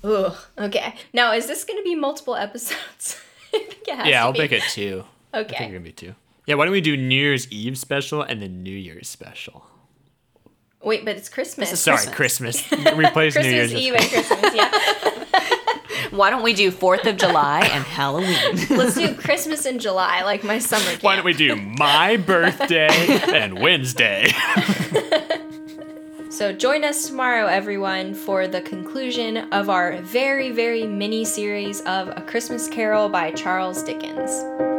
[0.04, 0.36] Ugh.
[0.58, 0.94] Okay.
[1.12, 3.20] Now, is this going to be multiple episodes?
[3.56, 4.40] It Yeah, I'll be.
[4.40, 5.04] make it two.
[5.32, 5.54] Okay.
[5.54, 6.14] I think it's gonna be two.
[6.44, 9.64] Yeah, why don't we do New Year's Eve special and then New Year's special?
[10.82, 11.70] Wait, but it's Christmas.
[11.72, 12.70] is Sorry, Christmas.
[12.96, 13.72] Replace New Year's.
[13.72, 14.54] Eve and Christmas.
[14.54, 14.70] Yeah.
[16.10, 18.36] Why don't we do Fourth of July and Halloween?
[18.70, 21.02] Let's do Christmas in July, like my summer camp.
[21.04, 24.26] Why don't we do my birthday and Wednesday?
[26.34, 32.08] So join us tomorrow, everyone, for the conclusion of our very, very mini series of
[32.08, 34.73] A Christmas Carol by Charles Dickens.